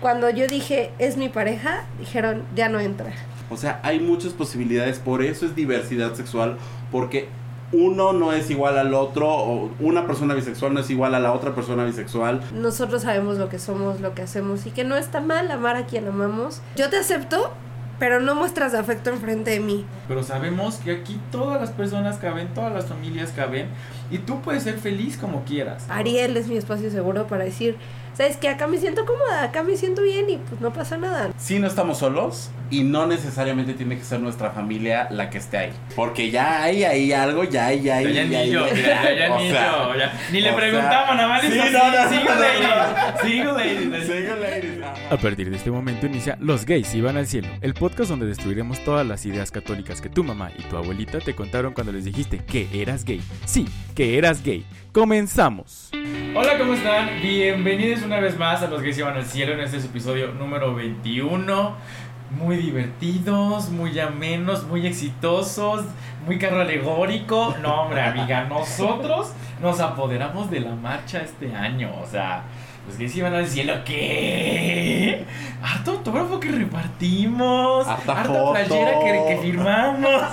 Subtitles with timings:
[0.00, 3.10] Cuando yo dije, es mi pareja, dijeron, ya no entra.
[3.50, 6.56] O sea, hay muchas posibilidades, por eso es diversidad sexual,
[6.92, 7.26] porque
[7.72, 11.32] uno no es igual al otro, o una persona bisexual no es igual a la
[11.32, 12.40] otra persona bisexual.
[12.54, 15.86] Nosotros sabemos lo que somos, lo que hacemos y que no está mal amar a
[15.86, 16.60] quien amamos.
[16.76, 17.50] Yo te acepto,
[17.98, 19.84] pero no muestras afecto enfrente de mí.
[20.06, 23.66] Pero sabemos que aquí todas las personas caben, todas las familias caben
[24.12, 25.86] y tú puedes ser feliz como quieras.
[25.88, 27.76] Ariel es mi espacio seguro para decir,
[28.18, 28.48] ¿sabes qué?
[28.48, 31.30] Acá me siento cómoda, acá me siento bien y pues no pasa nada.
[31.38, 35.56] Sí, no estamos solos y no necesariamente tiene que ser nuestra familia la que esté
[35.56, 35.72] ahí.
[35.94, 38.12] Porque ya hay ahí algo, ya hay, ya hay.
[38.12, 40.20] Ya, niño, ya.
[40.32, 44.78] Ni le o preguntaban, nada más sí, no, no, sigo no, ladies, sigo ladies.
[45.10, 48.82] A partir de este momento inicia Los gays iban al cielo, el podcast donde destruiremos
[48.84, 52.38] todas las ideas católicas que tu mamá y tu abuelita te contaron cuando les dijiste
[52.38, 53.22] que eras gay.
[53.46, 54.66] Sí, que eras gay.
[54.92, 55.90] Comenzamos.
[56.34, 57.20] Hola, ¿cómo están?
[57.20, 60.74] Bienvenidos una vez más a Los Gays Iban al Cielo en este es episodio número
[60.74, 61.74] 21.
[62.30, 65.84] Muy divertidos, muy amenos, muy exitosos,
[66.24, 67.54] muy carro alegórico.
[67.60, 71.92] No, hombre, amiga, nosotros nos apoderamos de la marcha este año.
[72.02, 72.44] O sea,
[72.86, 75.26] los gays iban al cielo, ¿qué?
[75.62, 77.86] Harto autógrafo que repartimos.
[77.86, 80.22] Harta playera que, que firmamos.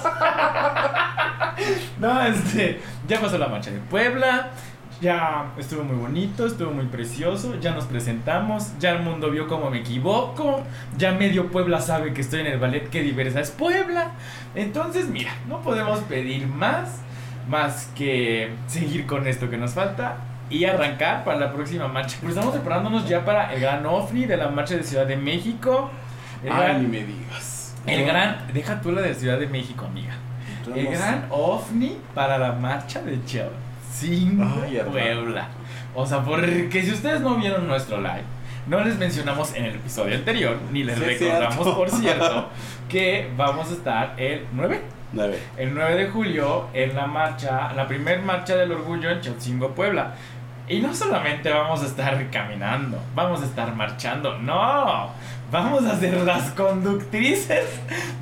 [1.99, 4.51] no, este, ya pasó la marcha de Puebla.
[5.01, 9.69] Ya estuvo muy bonito, estuvo muy precioso, ya nos presentamos, ya el mundo vio cómo
[9.69, 10.63] me equivoco,
[10.97, 14.11] ya medio Puebla sabe que estoy en el ballet, qué diversa es Puebla.
[14.55, 17.01] Entonces, mira, no podemos pedir más,
[17.49, 20.17] más que seguir con esto que nos falta
[20.49, 22.17] y arrancar para la próxima marcha.
[22.21, 25.89] Pues estamos preparándonos ya para el gran OFNI de la marcha de Ciudad de México.
[26.43, 27.75] El Ay, gran, ni me digas.
[27.85, 30.13] el gran, deja tú la de Ciudad de México, amiga.
[30.73, 33.23] El gran ovni para la marcha de
[33.99, 34.81] Chelsingo, Ay.
[34.89, 35.47] Puebla.
[35.93, 38.23] O sea, porque si ustedes no vieron nuestro live,
[38.67, 41.75] no les mencionamos en el episodio anterior, ni les Sí, recordamos, cierto.
[41.77, 42.49] por cierto,
[42.89, 44.81] que vamos a estar el 9,
[45.13, 45.39] Nueve.
[45.57, 50.13] el 9 de julio en la marcha, la primer marcha del orgullo en Chalcingo, Puebla.
[50.67, 55.11] Y no solamente vamos a estar caminando, vamos a estar marchando, no,
[55.51, 57.65] vamos a ser las conductrices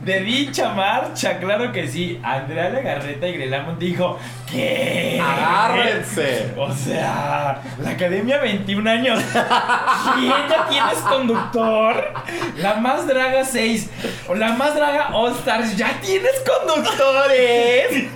[0.03, 2.19] de dicha marcha, claro que sí.
[2.21, 4.19] Andrea Legarreta y Grelamont dijo,
[4.53, 5.21] ¿qué?
[5.21, 6.53] Agárrense.
[6.57, 9.19] O sea, la academia 21 años.
[10.19, 12.13] ¿Y ya tienes conductor?
[12.57, 13.89] La más draga 6.
[14.27, 15.75] O la más draga All Stars.
[15.75, 18.07] ¿Ya tienes conductores?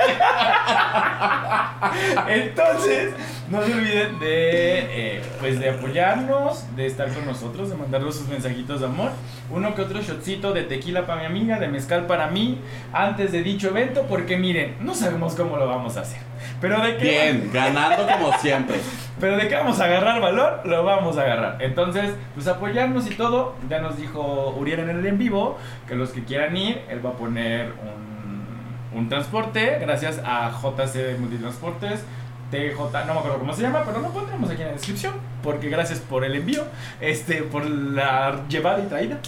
[2.27, 3.13] Entonces,
[3.49, 8.27] no se olviden de, eh, pues de apoyarnos, de estar con nosotros, de mandarnos sus
[8.27, 9.11] mensajitos de amor.
[9.49, 12.59] Uno que otro shotcito de tequila para mi amiga, de mezcal para mí,
[12.91, 16.19] antes de dicho evento, porque miren, no sabemos cómo lo vamos a hacer.
[16.59, 18.77] Pero de qué Bien, ganando como siempre.
[19.21, 21.57] pero de qué vamos a agarrar valor, lo vamos a agarrar.
[21.61, 23.55] Entonces, pues apoyarnos y todo.
[23.69, 27.11] Ya nos dijo Uriel en el en vivo que los que quieran ir, él va
[27.11, 29.77] a poner un, un transporte.
[29.79, 32.03] Gracias a JC Multitransportes.
[32.51, 35.13] TJ, no me acuerdo cómo se llama, pero lo pondremos aquí en la descripción.
[35.43, 36.63] Porque gracias por el envío,
[37.01, 39.19] este, por la llevada y traída.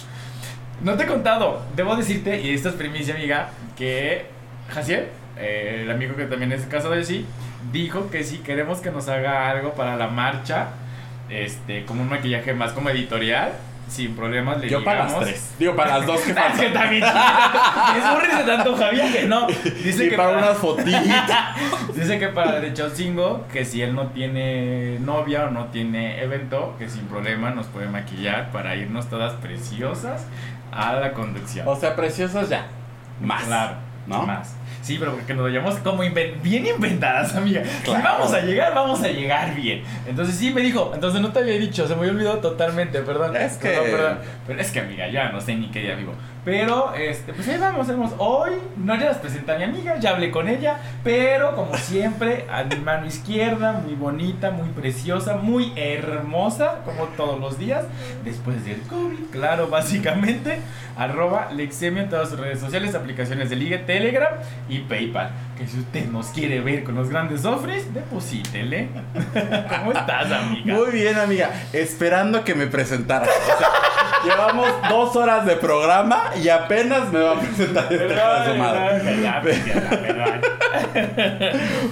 [0.82, 4.26] No te he contado, debo decirte, y esta es primicia, amiga, que
[4.70, 7.26] Jaciel, eh, el amigo que también es casado de sí,
[7.72, 10.68] dijo que si queremos que nos haga algo para la marcha,
[11.28, 13.52] este, como un maquillaje más como editorial,
[13.90, 15.28] sin problemas le Yo para las llegamos.
[15.28, 15.54] tres.
[15.58, 16.72] Digo, para las dos que Es que faltan.
[16.72, 19.46] también es tanto Javier que no.
[19.84, 21.56] Dice Y que para unas fotitas.
[21.94, 26.74] Dice que para de Chalcingo, que si él no tiene novia o no tiene evento,
[26.78, 30.26] que sin problema nos puede maquillar para irnos todas preciosas
[30.72, 31.66] a la conducción.
[31.68, 32.66] O sea, preciosas ya.
[33.20, 33.42] Más.
[33.44, 33.74] Claro,
[34.06, 34.22] ¿no?
[34.22, 34.54] Más.
[34.82, 37.62] Sí, pero porque nos vayamos como inven- bien inventadas, amiga.
[37.84, 39.82] Si vamos a llegar, vamos a llegar bien.
[40.06, 43.36] Entonces sí me dijo, entonces no te había dicho, se me había olvidado totalmente, perdón.
[43.36, 44.18] Es que- Perdón, perdón.
[44.46, 46.14] Pero es que amiga, ya no sé ni qué día vivo.
[46.44, 48.12] Pero este, pues ahí vamos, vamos.
[48.18, 52.46] Hoy no ya las presenté a mi amiga, ya hablé con ella, pero como siempre,
[52.50, 57.84] a mi mano izquierda, muy bonita, muy preciosa, muy hermosa, como todos los días,
[58.24, 60.60] después del COVID, claro, básicamente,
[60.96, 64.32] arroba Lexemio en todas sus redes sociales, aplicaciones de Ligue, Telegram
[64.68, 65.30] y PayPal.
[65.60, 68.88] Que si usted nos quiere ver con los grandes ofres, deposítele.
[69.68, 70.74] ¿Cómo estás, amiga?
[70.74, 71.50] Muy bien, amiga.
[71.74, 73.26] Esperando que me presentara.
[73.26, 73.68] O sea,
[74.24, 78.16] llevamos dos horas de programa y apenas me va a presentar este.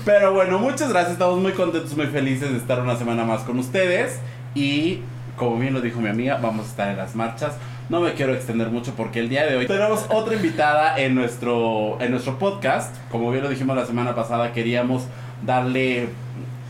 [0.07, 1.13] Pero bueno, muchas gracias.
[1.13, 4.19] Estamos muy contentos, muy felices de estar una semana más con ustedes.
[4.55, 5.03] Y
[5.37, 7.53] como bien lo dijo mi amiga, vamos a estar en las marchas.
[7.89, 11.97] No me quiero extender mucho porque el día de hoy tenemos otra invitada en nuestro,
[12.03, 12.95] en nuestro podcast.
[13.11, 15.05] Como bien lo dijimos la semana pasada, queríamos
[15.43, 16.11] darle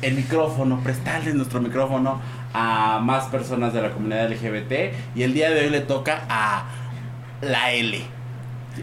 [0.00, 2.20] el micrófono, prestarle nuestro micrófono
[2.54, 6.66] a más personas de la comunidad LGBT y el día de hoy le toca a
[7.40, 8.17] la L.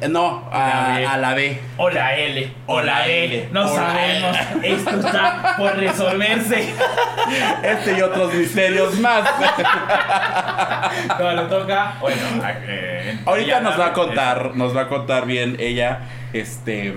[0.09, 1.05] No, La B.
[1.05, 1.59] a, a la B.
[1.77, 4.37] O la L, o la E, no O sabemos.
[4.63, 6.73] Esto está por resolverse.
[7.63, 9.23] Este y otros misterios más.
[11.19, 11.95] No, le toca.
[11.99, 15.99] Bueno, a- eh, Ahorita nos va a es- contar, nos va a contar bien ella,
[16.33, 16.93] este,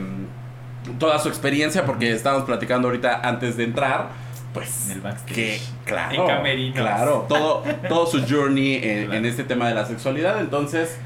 [0.98, 4.08] toda su experiencia, porque estábamos platicando ahorita antes de entrar,
[4.54, 5.34] pues, En el backstage.
[5.34, 6.78] que, claro, En camerinos.
[6.78, 9.18] claro, todo, todo su journey en, Claro.
[9.18, 10.98] en este tema de la sexualidad, entonces,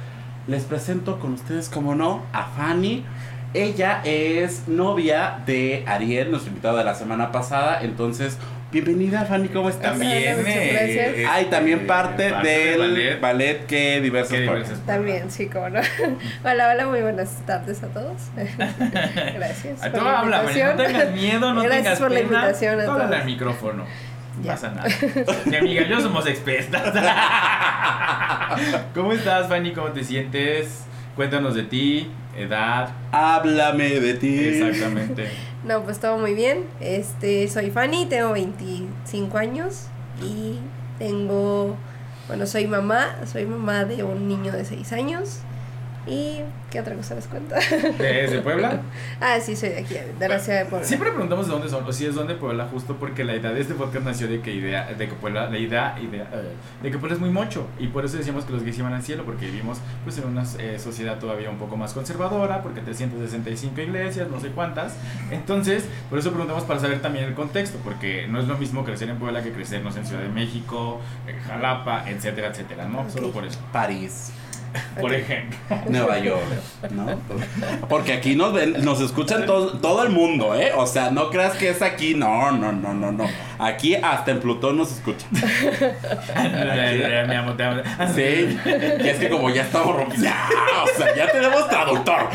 [0.47, 3.05] les presento con ustedes, como no, a Fanny.
[3.55, 8.39] Ella es novia de Ariel, nuestro invitado de la semana pasada, entonces,
[8.71, 9.91] bienvenida Fanny, ¿cómo estás?
[9.91, 10.11] También.
[10.17, 10.35] Eh,
[10.73, 11.09] gracias.
[11.09, 13.21] este, Hay también parte, parte del ballet.
[13.21, 15.81] ballet, que diversos diversas También, sí, como no.
[16.45, 18.23] Hola, hola, muy buenas tardes a todos.
[19.35, 19.83] Gracias.
[19.83, 22.29] A por tú la habla, no tengas miedo, no Gracias tengas por la pena.
[22.39, 23.13] invitación a todos.
[23.13, 23.85] al micrófono.
[24.39, 24.53] No Ya.
[24.53, 24.89] pasa nada.
[25.47, 26.95] Mi amiga, yo somos expertas.
[28.95, 29.73] ¿Cómo estás, Fanny?
[29.73, 30.85] ¿Cómo te sientes?
[31.17, 32.91] Cuéntanos de ti, edad.
[33.13, 34.39] Háblame de ti.
[34.49, 35.29] Exactamente.
[35.65, 36.65] No, pues todo muy bien.
[36.81, 39.87] Este, soy Fanny, tengo 25 años
[40.23, 40.59] y
[40.99, 41.77] tengo,
[42.27, 45.41] bueno, soy mamá, soy mamá de un niño de 6 años.
[46.07, 46.41] ¿Y
[46.71, 47.55] qué otra cosa les cuento?
[47.99, 48.81] ¿Desde Puebla?
[49.21, 50.87] ah, sí, soy de aquí, de la ciudad de Puebla.
[50.87, 53.61] Siempre preguntamos de dónde son, o si es donde Puebla, justo porque la idea de
[53.61, 56.99] este podcast nació de que idea, de que Puebla, la idea, idea eh, de que
[56.99, 59.47] Puebla es muy mocho, y por eso decíamos que los gays iban al cielo, porque
[59.47, 64.41] vivimos pues en una eh, sociedad todavía un poco más conservadora, porque 365 iglesias, no
[64.41, 64.97] sé cuántas,
[65.31, 69.09] entonces, por eso preguntamos para saber también el contexto, porque no es lo mismo crecer
[69.09, 73.09] en Puebla que crecernos en Ciudad de México, en Jalapa, etcétera, etcétera, ¿no?
[73.09, 73.35] Solo Ok.
[73.35, 74.33] por eso, París,
[75.01, 75.59] por ejemplo.
[75.89, 76.43] Nueva York,
[76.91, 77.07] ¿no?
[77.89, 80.73] Porque aquí nos ven, nos escuchan todo, todo el mundo, ¿eh?
[80.77, 83.27] O sea, no creas que es aquí, no, no, no, no, no.
[83.59, 85.29] Aquí hasta en Plutón nos escuchan.
[87.29, 87.83] Me amo, te amo.
[88.15, 88.59] Sí,
[89.03, 90.49] y es que como ya estamos rompiendo, ya,
[90.85, 92.29] o sea, ya tenemos traductor.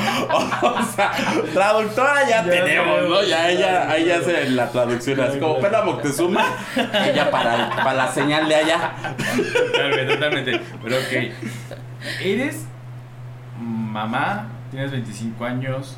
[0.62, 1.12] O sea,
[1.54, 3.24] traductora ya, Ya tenemos, ¿no?
[3.24, 6.46] Ya ella, ella hace la traducción, así como Pena Moctezuma,
[6.76, 8.94] ella para, para la señal de allá.
[9.72, 10.62] Totalmente, totalmente.
[10.84, 11.87] Pero ok.
[12.22, 12.66] Eres
[13.60, 15.98] mamá, tienes 25 años.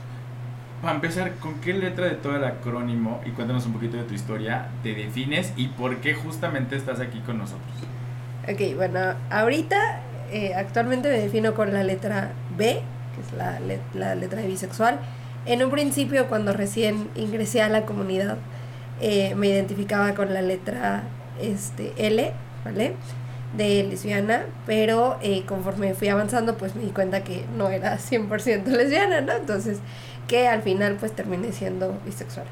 [0.81, 4.13] Para empezar, ¿con qué letra de todo el acrónimo y cuéntanos un poquito de tu
[4.13, 7.69] historia te defines y por qué justamente estás aquí con nosotros?
[8.47, 8.99] Ok, bueno,
[9.29, 9.99] ahorita
[10.31, 12.81] eh, actualmente me defino con la letra B,
[13.15, 13.59] que es la,
[13.93, 14.99] la letra de bisexual.
[15.45, 18.37] En un principio, cuando recién ingresé a la comunidad,
[19.01, 21.03] eh, me identificaba con la letra
[21.41, 22.31] este, L,
[22.65, 22.95] ¿vale?
[23.51, 28.69] De lesbiana, pero eh, conforme fui avanzando, pues me di cuenta que no era 100%
[28.71, 29.33] lesbiana, ¿no?
[29.33, 29.81] Entonces,
[30.27, 32.47] que al final, pues terminé siendo bisexual.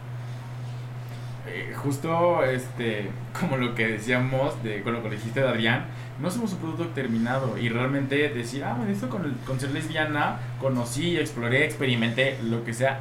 [1.46, 5.86] Eh, justo este, como lo que decíamos de, con lo que dijiste de Adrián,
[6.20, 9.72] no somos un producto terminado y realmente decir, ah, bueno, esto con, el- con ser
[9.72, 13.00] lesbiana, conocí, exploré, experimenté, lo que sea.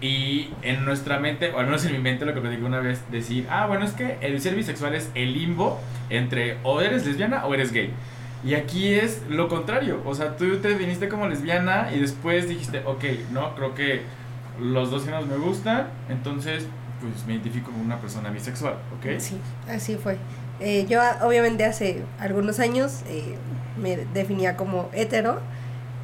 [0.00, 3.00] Y en nuestra mente, o al menos en mi mente, lo que platicé una vez,
[3.10, 7.46] decir, ah, bueno, es que el ser bisexual es el limbo entre o eres lesbiana
[7.46, 7.92] o eres gay.
[8.44, 12.82] Y aquí es lo contrario, o sea, tú te viniste como lesbiana y después dijiste,
[12.84, 14.02] ok, no, creo que
[14.60, 16.66] los dos géneros me gustan, entonces
[17.00, 19.18] pues me identifico como una persona bisexual, ¿ok?
[19.18, 19.38] Sí,
[19.68, 20.18] así fue.
[20.60, 23.36] Eh, yo obviamente hace algunos años eh,
[23.80, 25.40] me definía como hetero,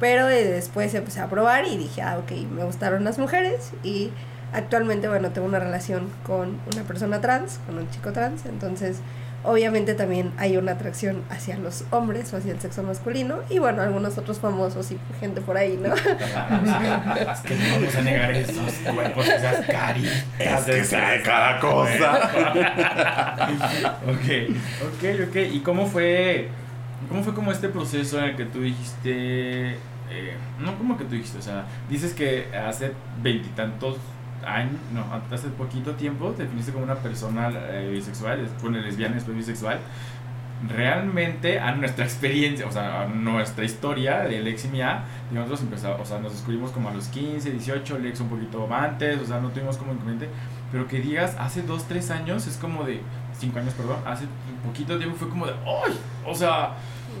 [0.03, 4.11] pero después empecé a probar y dije, ah, ok, me gustaron las mujeres y
[4.51, 8.97] actualmente, bueno, tengo una relación con una persona trans, con un chico trans, entonces
[9.43, 13.81] obviamente también hay una atracción hacia los hombres o hacia el sexo masculino y bueno,
[13.81, 15.95] algunos otros famosos y gente por ahí, ¿no?
[15.95, 16.01] es
[17.45, 18.73] que no vamos a negar esos
[20.65, 22.29] que sabe cada cosa.
[24.05, 25.35] ok, ok, ok.
[25.49, 26.49] ¿Y cómo fue,
[27.07, 29.77] cómo fue como este proceso en el que tú dijiste,
[30.09, 33.97] eh, no como que tú dijiste, o sea, dices que hace veintitantos
[34.45, 39.37] años, no, hace poquito tiempo te definiste como una persona eh, bisexual, bueno, lesbiana, después
[39.37, 39.79] bisexual.
[40.67, 46.01] Realmente a nuestra experiencia, o sea, a nuestra historia de Lex y mía, nosotros empezamos,
[46.01, 49.39] o sea, nos descubrimos como a los 15, 18, Lex un poquito antes, o sea,
[49.39, 50.29] no tuvimos como inconveniente,
[50.71, 53.01] pero que digas hace 2, 3 años es como de,
[53.39, 54.25] 5 años, perdón, hace
[54.63, 55.93] poquito tiempo fue como de, ¡ay!
[56.25, 56.75] O sea,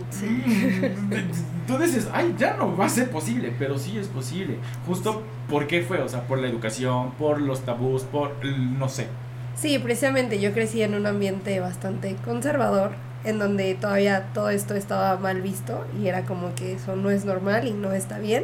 [0.09, 0.25] Sí.
[0.25, 2.35] mm, tú dices, ¡ay!
[2.37, 4.57] Ya no va a ser posible, pero sí es posible.
[4.85, 6.01] Justo, ¿por qué fue?
[6.01, 9.07] O sea, por la educación, por los tabús, por, no sé.
[9.55, 12.91] Sí, precisamente yo crecí en un ambiente bastante conservador,
[13.23, 17.25] en donde todavía todo esto estaba mal visto y era como que eso no es
[17.25, 18.43] normal y no está bien.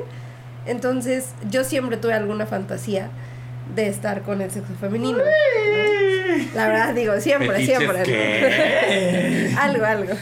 [0.66, 3.10] Entonces yo siempre tuve alguna fantasía
[3.76, 5.18] de estar con el sexo femenino.
[5.18, 5.24] ¿no?
[6.56, 8.04] La verdad digo, siempre, siempre.
[9.52, 9.60] ¿no?
[9.62, 10.14] algo, algo.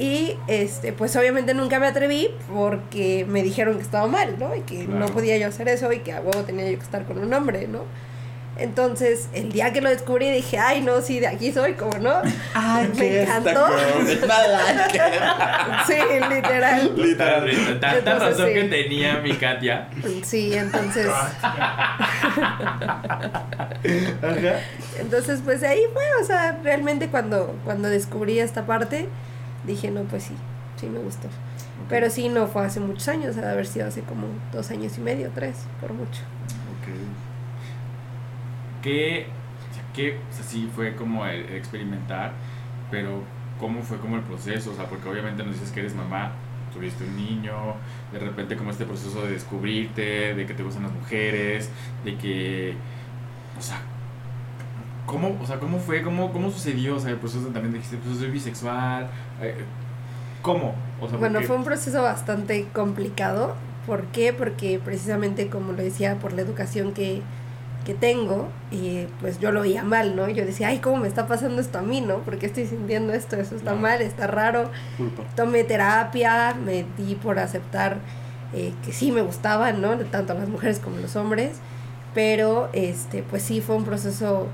[0.00, 4.56] Y este, pues obviamente nunca me atreví porque me dijeron que estaba mal, ¿no?
[4.56, 7.04] Y que no podía yo hacer eso y que a huevo tenía yo que estar
[7.04, 7.84] con un hombre, ¿no?
[8.56, 12.14] Entonces, el día que lo descubrí dije, ay, no, sí, de aquí soy, como no.
[12.54, 13.66] Ay, me encantó.
[15.86, 15.94] Sí,
[16.30, 16.92] literal.
[16.96, 17.78] Literal.
[17.80, 18.54] Tanta Entonces, razón sí.
[18.54, 19.88] que tenía mi Katia.
[20.22, 21.06] Sí, entonces,
[21.42, 21.98] Ajá.
[24.98, 29.08] entonces pues de ahí fue, o sea, realmente cuando, cuando descubrí esta parte,
[29.70, 30.34] dije, no, pues sí,
[30.76, 31.28] sí me gustó.
[31.88, 34.96] Pero sí, no fue hace muchos años, ha de haber sido hace como dos años
[34.98, 36.22] y medio, tres, por mucho.
[38.82, 39.26] ¿Qué,
[39.70, 42.32] o sea, qué, o sea, sí fue como el, el experimentar,
[42.90, 43.22] pero
[43.58, 44.70] cómo fue como el proceso?
[44.72, 46.32] O sea, porque obviamente nos dices que eres mamá,
[46.72, 47.74] tuviste un niño,
[48.12, 51.70] de repente como este proceso de descubrirte, de que te gustan las mujeres,
[52.04, 52.74] de que,
[53.58, 53.80] o sea,
[55.10, 56.96] ¿cómo, o sea, cómo fue, cómo, cómo sucedió?
[56.96, 59.08] O sea, el proceso también dijiste, pues soy bisexual,
[59.42, 59.56] eh,
[60.40, 60.74] ¿cómo?
[61.00, 63.54] O sea, Bueno, fue un proceso bastante complicado.
[63.86, 64.32] ¿Por qué?
[64.32, 67.22] Porque precisamente, como lo decía, por la educación que,
[67.84, 70.28] que tengo, eh, pues yo lo veía mal, ¿no?
[70.28, 72.18] Yo decía, ay, ¿cómo me está pasando esto a mí, no?
[72.18, 73.36] ¿Por qué estoy sintiendo esto?
[73.36, 74.70] Eso está mal, está raro.
[74.96, 75.24] Culpa.
[75.34, 77.98] Tomé terapia, me di por aceptar
[78.52, 79.96] eh, que sí me gustaban, ¿no?
[79.96, 81.58] Tanto las mujeres como los hombres.
[82.14, 84.48] Pero, este, pues sí, fue un proceso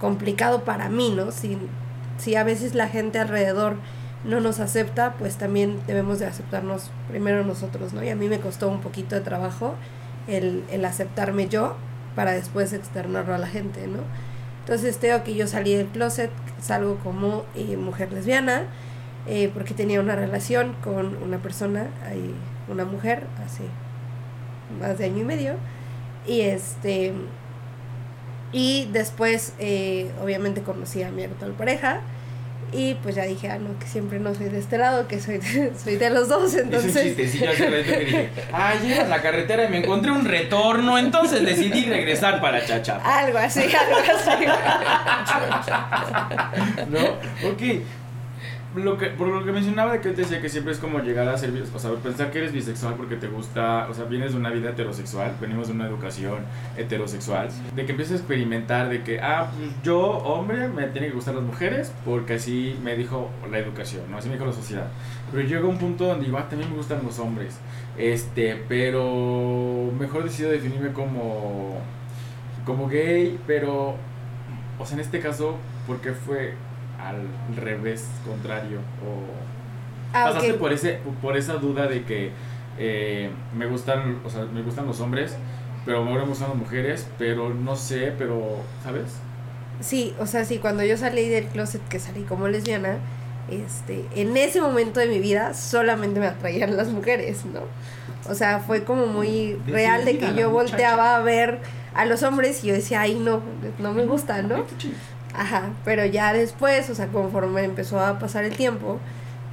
[0.00, 1.32] complicado para mí, ¿no?
[1.32, 1.58] Si,
[2.18, 3.76] si a veces la gente alrededor
[4.24, 8.02] no nos acepta, pues también debemos de aceptarnos primero nosotros, ¿no?
[8.02, 9.74] Y a mí me costó un poquito de trabajo
[10.28, 11.76] el, el aceptarme yo
[12.14, 14.00] para después externarlo a la gente, ¿no?
[14.60, 18.64] Entonces tengo que yo salí del closet, salgo como eh, mujer lesbiana,
[19.26, 21.88] eh, porque tenía una relación con una persona,
[22.68, 23.64] una mujer, hace
[24.80, 25.54] más de año y medio,
[26.26, 27.12] y este
[28.52, 32.00] y después eh, obviamente conocí a mi actual pareja
[32.72, 35.38] y pues ya dije, ah, no, que siempre no soy de este lado, que soy
[35.38, 37.02] de, soy de los dos, un entonces...
[37.02, 40.98] chistecillo hace rato que dije, ah, llegas a la carretera y me encontré un retorno,
[40.98, 43.00] entonces decidí regresar para Chacha.
[43.04, 44.46] Algo así, algo así.
[46.90, 47.48] ¿No?
[47.48, 47.82] Ok.
[48.74, 51.28] Lo que, por lo que mencionaba de que te decía que siempre es como llegar
[51.28, 54.38] a ser, o sea, pensar que eres bisexual porque te gusta, o sea, vienes de
[54.38, 56.38] una vida heterosexual, venimos de una educación
[56.76, 61.16] heterosexual, de que empiezas a experimentar de que, ah, pues yo, hombre, me tienen que
[61.16, 64.18] gustar las mujeres porque así me dijo la educación, ¿no?
[64.18, 64.86] Así me dijo la sociedad.
[65.32, 67.58] Pero llega un punto donde digo, ah, también me gustan los hombres,
[67.98, 71.76] este, pero mejor decido definirme como,
[72.64, 73.96] como gay, pero,
[74.78, 75.56] o sea, en este caso,
[75.88, 76.54] ¿por qué fue
[77.08, 77.22] al
[77.56, 78.78] revés, contrario?
[79.04, 79.50] O
[80.12, 82.32] Ah, pasaste por ese, por esa duda de que
[82.78, 85.36] eh, me gustan, o sea, me gustan los hombres,
[85.84, 89.04] pero ahora me gustan las mujeres, pero no sé, pero, ¿sabes?
[89.80, 92.98] Sí, o sea, sí, cuando yo salí del closet, que salí como lesbiana,
[93.50, 97.60] este, en ese momento de mi vida solamente me atraían las mujeres, ¿no?
[98.30, 100.48] O sea, fue como muy real de que yo muchacha.
[100.48, 101.60] volteaba a ver
[101.94, 103.40] a los hombres y yo decía, ay, no,
[103.78, 104.64] no me gusta, ¿no?
[105.34, 108.98] Ajá, pero ya después, o sea, conforme empezó a pasar el tiempo,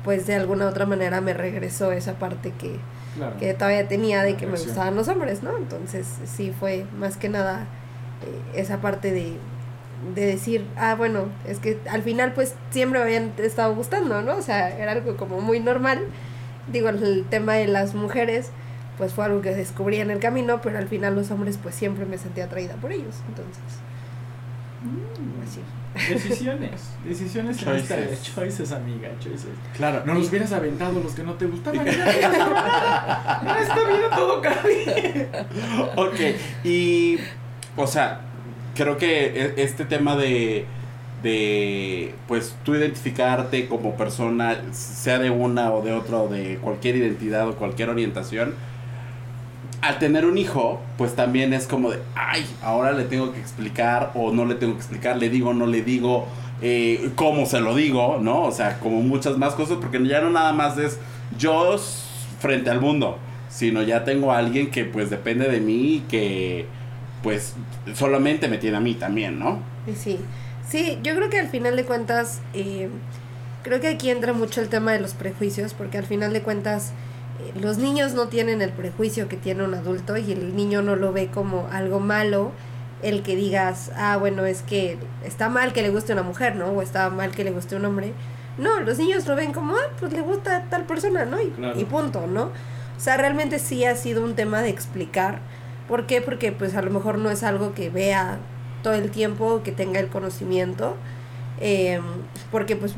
[0.03, 2.79] pues de alguna u otra manera me regresó esa parte que,
[3.15, 3.37] Claro.
[3.37, 5.57] que todavía tenía de que me gustaban los hombres, ¿no?
[5.57, 7.61] Entonces sí fue más que nada
[8.23, 9.33] eh, esa parte de,
[10.15, 14.35] de decir, ah, bueno, es que al final pues siempre me habían estado gustando, ¿no?
[14.35, 15.99] O sea, era algo como muy normal.
[16.71, 18.51] Digo, el tema de las mujeres
[18.97, 22.05] pues fue algo que descubrí en el camino, pero al final los hombres pues siempre
[22.05, 23.63] me sentí atraída por ellos, entonces,
[26.09, 28.23] Decisiones, decisiones en esta- Choices.
[28.35, 29.47] choices, amiga, choices.
[29.75, 30.03] Claro.
[30.05, 31.85] No los hubieras aventado los que no te gustaban.
[31.85, 33.47] ya te gustaban.
[33.47, 35.47] En esta vida todo cambia.
[35.95, 36.19] Ok,
[36.63, 37.17] y,
[37.75, 38.21] o sea,
[38.75, 40.65] creo que e- este tema de,
[41.23, 46.95] de, pues, tú identificarte como persona, sea de una o de otra o de cualquier
[46.97, 48.53] identidad o cualquier orientación,
[49.81, 54.11] al tener un hijo, pues también es como de, ay, ahora le tengo que explicar
[54.15, 56.27] o no le tengo que explicar, le digo, no le digo,
[56.61, 58.43] eh, cómo se lo digo, ¿no?
[58.43, 60.99] O sea, como muchas más cosas, porque ya no nada más es
[61.37, 61.75] yo
[62.39, 63.17] frente al mundo,
[63.49, 66.65] sino ya tengo a alguien que pues depende de mí y que
[67.21, 67.55] pues
[67.93, 69.59] solamente me tiene a mí también, ¿no?
[69.95, 70.17] Sí,
[70.67, 72.89] sí, yo creo que al final de cuentas, eh,
[73.63, 76.93] creo que aquí entra mucho el tema de los prejuicios, porque al final de cuentas
[77.59, 81.13] los niños no tienen el prejuicio que tiene un adulto y el niño no lo
[81.13, 82.51] ve como algo malo
[83.03, 86.67] el que digas, ah, bueno, es que está mal que le guste una mujer, ¿no?
[86.69, 88.13] O está mal que le guste un hombre.
[88.57, 91.39] No, los niños lo ven como, ah, pues le gusta tal persona, ¿no?
[91.39, 91.79] Y, Claro.
[91.79, 92.45] y punto, ¿no?
[92.45, 95.39] O sea, realmente sí ha sido un tema de explicar.
[95.87, 96.21] ¿Por qué?
[96.21, 98.39] Porque pues a lo mejor no es algo que vea
[98.81, 100.95] todo el tiempo, que tenga el conocimiento,
[101.59, 101.99] eh,
[102.51, 102.95] porque pues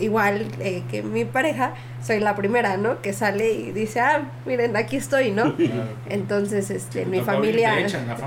[0.00, 3.00] igual eh, que mi pareja, soy la primera, ¿no?
[3.00, 5.54] Que sale y dice, ah, miren, aquí estoy, ¿no?
[6.08, 7.74] Entonces, este, en mi familia,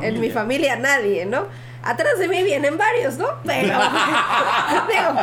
[0.02, 1.48] en mi familia nadie, ¿no?
[1.86, 3.28] Atrás de mí vienen varios, ¿no?
[3.46, 3.68] Pero,
[4.90, 5.14] digo,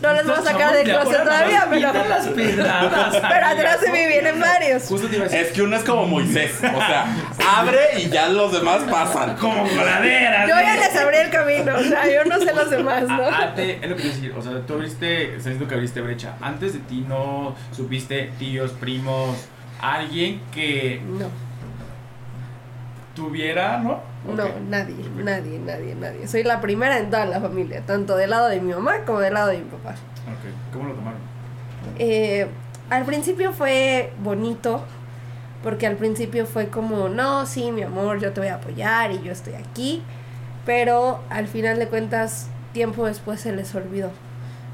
[0.00, 4.06] no les voy a sacar del closet todavía, pero, las pedradas, pero atrás de mí
[4.06, 4.84] vienen varios.
[4.84, 5.44] Justo te iba a decir.
[5.46, 6.52] Es que uno es como Moisés.
[6.58, 7.06] O sea,
[7.58, 9.36] abre y ya los demás pasan.
[9.36, 10.48] como coladeras.
[10.48, 13.22] Yo ya les abrí el camino, o sea, yo no sé los demás, ¿no?
[13.24, 15.74] Ah, ah, te- es lo que quiero decir, o sea, tú abriste, estás diciendo que
[15.74, 16.34] abriste brecha.
[16.40, 19.36] Antes de ti no supiste tíos, primos,
[19.80, 21.26] alguien que No,
[23.14, 24.00] tuviera, ¿no?
[24.26, 26.28] no, nadie, nadie, nadie, nadie.
[26.28, 29.34] Soy la primera en toda la familia, tanto del lado de mi mamá como del
[29.34, 29.90] lado de mi papá.
[29.90, 31.20] Ok, ¿cómo lo tomaron?
[31.98, 32.46] Eh,
[32.90, 34.82] al principio fue bonito,
[35.62, 39.22] porque al principio fue como, no, sí, mi amor, yo te voy a apoyar y
[39.22, 40.02] yo estoy aquí,
[40.64, 44.10] pero al final de cuentas, tiempo después se les olvidó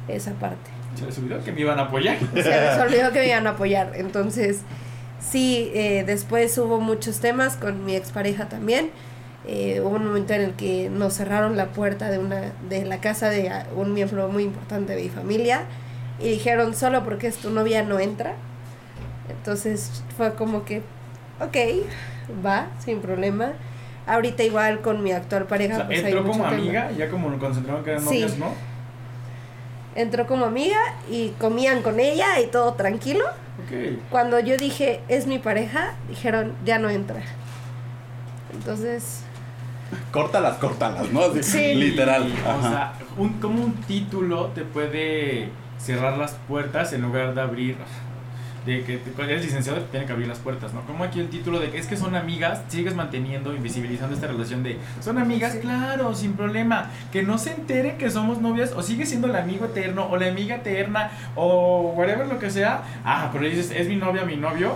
[0.09, 0.71] esa parte.
[0.95, 2.19] Se les olvidó que me iban a apoyar.
[2.35, 4.63] Se les olvidó que me iban a apoyar, entonces
[5.21, 8.91] sí, eh, después hubo muchos temas con mi expareja también.
[9.47, 13.01] Eh, hubo un momento en el que nos cerraron la puerta de una de la
[13.01, 15.63] casa de un miembro muy importante de mi familia
[16.21, 18.35] y dijeron solo porque es tu novia no entra.
[19.31, 20.83] Entonces fue como que,
[21.41, 21.57] ok,
[22.45, 23.53] va, sin problema.
[24.07, 26.49] Ahorita igual con mi actual O pareja, sea, pues entró como tema.
[26.57, 28.21] amiga, ya como nos concentraron que eran Sí.
[28.23, 28.53] novios, ¿no?
[29.95, 30.79] Entró como amiga
[31.11, 33.25] y comían con ella y todo tranquilo.
[34.11, 37.21] Cuando yo dije, es mi pareja, dijeron, ya no entra.
[38.53, 39.23] Entonces,
[40.13, 41.23] Córtalas, córtalas, ¿no?
[41.23, 41.75] Así, Sí.
[41.75, 42.31] Literal.
[42.47, 42.69] O Ajá.
[42.69, 47.77] sea, un, como un título te puede cerrar las puertas en lugar de abrir.
[48.69, 50.83] De que eres licenciado te tiene que abrir las puertas, ¿no?
[50.83, 54.63] Como aquí el título de que es que son amigas, sigues manteniendo, invisibilizando esta relación
[54.63, 55.61] de son amigas, Sí.
[55.61, 56.91] claro, sin problema.
[57.11, 60.27] Que no se enteren que somos novias o sigue siendo el amigo eterno o la
[60.29, 62.83] amiga eterna o whatever lo que sea.
[63.05, 64.75] Ah, pero dices, es mi novia, mi novio.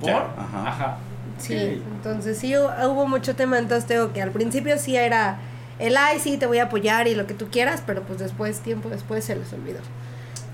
[0.00, 0.08] ¿Por?
[0.10, 0.68] Ya, ajá.
[0.68, 0.96] Ajá.
[1.38, 5.38] sí, entonces sí hu- hubo mucho tema, entonces tengo que al principio sí era
[5.78, 8.60] el ay, sí, te voy a apoyar y lo que tú quieras, pero pues después,
[8.60, 9.80] tiempo después se les olvidó.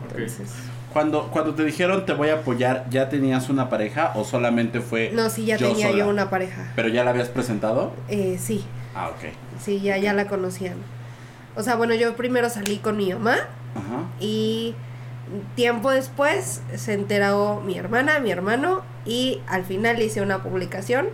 [0.08, 0.48] Entonces,
[0.92, 5.10] Cuando, cuando te dijeron te voy a apoyar, ¿ya tenías una pareja o solamente fue
[5.14, 5.98] no, sí, ya yo tenía sola?
[5.98, 6.72] yo una pareja.
[6.74, 7.92] ¿Pero ya la habías presentado?
[8.08, 9.30] Eh, sí, Ah, ok.
[9.62, 10.74] sí, ya, ya la conocían.
[11.56, 13.34] O sea, bueno, yo primero salí con mi mamá
[13.74, 14.04] Ajá.
[14.18, 14.74] y
[15.54, 21.06] tiempo después se enteró mi hermana, mi hermano y al final hice una publicación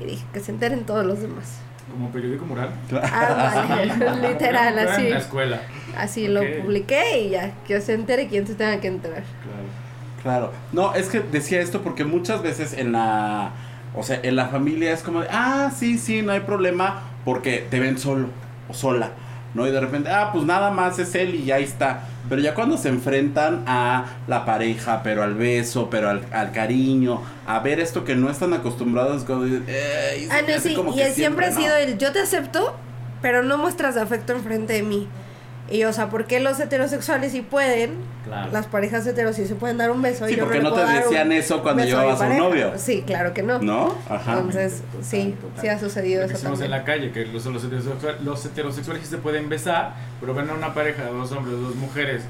[0.00, 1.60] y dije que se enteren todos los demás.
[1.90, 2.70] Como periódico mural.
[3.02, 5.08] Ah, vale, literal, En así.
[5.08, 5.60] la escuela.
[5.96, 9.22] Así lo publiqué y ya, que se entere quien se tenga que enterar.
[9.42, 9.68] Claro.
[10.22, 10.52] Claro.
[10.72, 13.52] No, es que decía esto porque muchas veces en la.
[13.94, 17.66] O sea, en la familia es como de, ah, sí, sí, no hay problema, porque
[17.70, 18.28] te ven solo
[18.68, 19.10] o sola,
[19.54, 19.66] ¿no?
[19.66, 22.02] Y de repente, ah, pues nada más es él y ya está.
[22.28, 27.22] Pero ya cuando se enfrentan a la pareja, pero al beso, pero al, al cariño,
[27.46, 30.92] a ver esto que no están acostumbrados, como de, "Ey, se Ah, no, sí, como
[30.92, 31.56] y que siempre ha ¿no?".
[31.60, 32.76] sido el yo te acepto,
[33.22, 35.08] pero no muestras afecto enfrente de mí.
[35.70, 37.96] Y o sea, ¿por qué los heterosexuales sí pueden?
[38.24, 38.50] Claro.
[38.52, 40.26] Las parejas heteros sí se pueden dar un beso.
[40.26, 42.72] y Sí, yo porque no te un decían eso cuando llevabas a un novio.
[42.76, 43.58] Sí, claro que no.
[43.58, 43.94] ¿No?
[44.08, 44.34] Ajá.
[44.38, 45.60] Entonces, sí, Total.
[45.60, 46.80] sí ha sucedido Lo que eso hicimos en también.
[46.80, 50.54] la calle, que los, los, heterosexuales, los heterosexuales sí se pueden besar, pero ven a
[50.54, 52.22] una pareja de dos hombres, dos mujeres,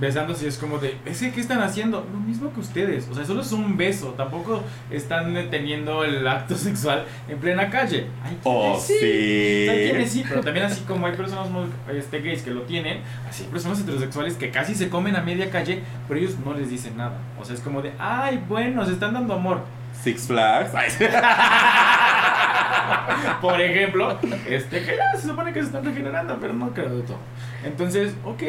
[0.00, 2.06] besándose y es como de, es que, ¿qué están haciendo?
[2.10, 6.54] Lo mismo que ustedes, o sea, solo es un beso, tampoco están teniendo el acto
[6.56, 8.06] sexual en plena calle.
[8.24, 9.68] Hay Oh, sí.
[9.68, 11.48] Hay quienes sí, pero también así como hay personas
[11.92, 15.50] este, gays que lo tienen, así hay personas heterosexuales que casi se comen a media
[15.50, 17.18] calle, pero ellos no les dicen nada.
[17.38, 19.62] O sea, es como de, ay, bueno, se están dando amor.
[20.02, 20.70] Six Flags.
[20.96, 21.04] Sí.
[23.42, 27.18] Por ejemplo, este que se supone que se están regenerando, pero no creo de todo.
[27.64, 28.42] Entonces, ok.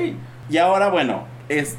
[0.52, 1.78] Y ahora, bueno, es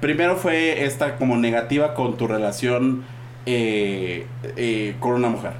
[0.00, 3.04] primero fue esta como negativa con tu relación
[3.46, 5.54] eh, eh, con una mujer.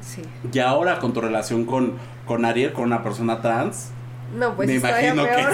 [0.00, 0.22] Sí.
[0.52, 1.94] Y ahora con tu relación con,
[2.26, 3.90] con Ariel, con una persona trans,
[4.36, 5.52] No, pues me imagino que peor.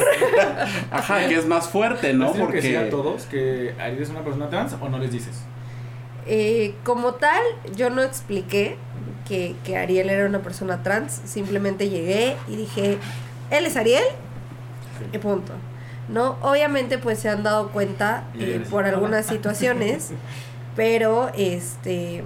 [0.91, 2.27] ajá, que es más fuerte, ¿no?
[2.27, 2.33] ¿No?
[2.33, 5.43] que a Porque todos que Ariel es una persona trans o no les dices?
[6.27, 7.43] Eh, como tal,
[7.77, 8.77] yo no expliqué
[9.29, 11.21] que, que Ariel era una persona trans.
[11.27, 12.97] Simplemente llegué y dije,
[13.51, 14.05] él es Ariel
[15.13, 15.53] y punto.
[16.13, 16.37] ¿No?
[16.43, 20.11] Obviamente pues se han dado cuenta eh, por algunas situaciones,
[20.77, 22.23] pero este,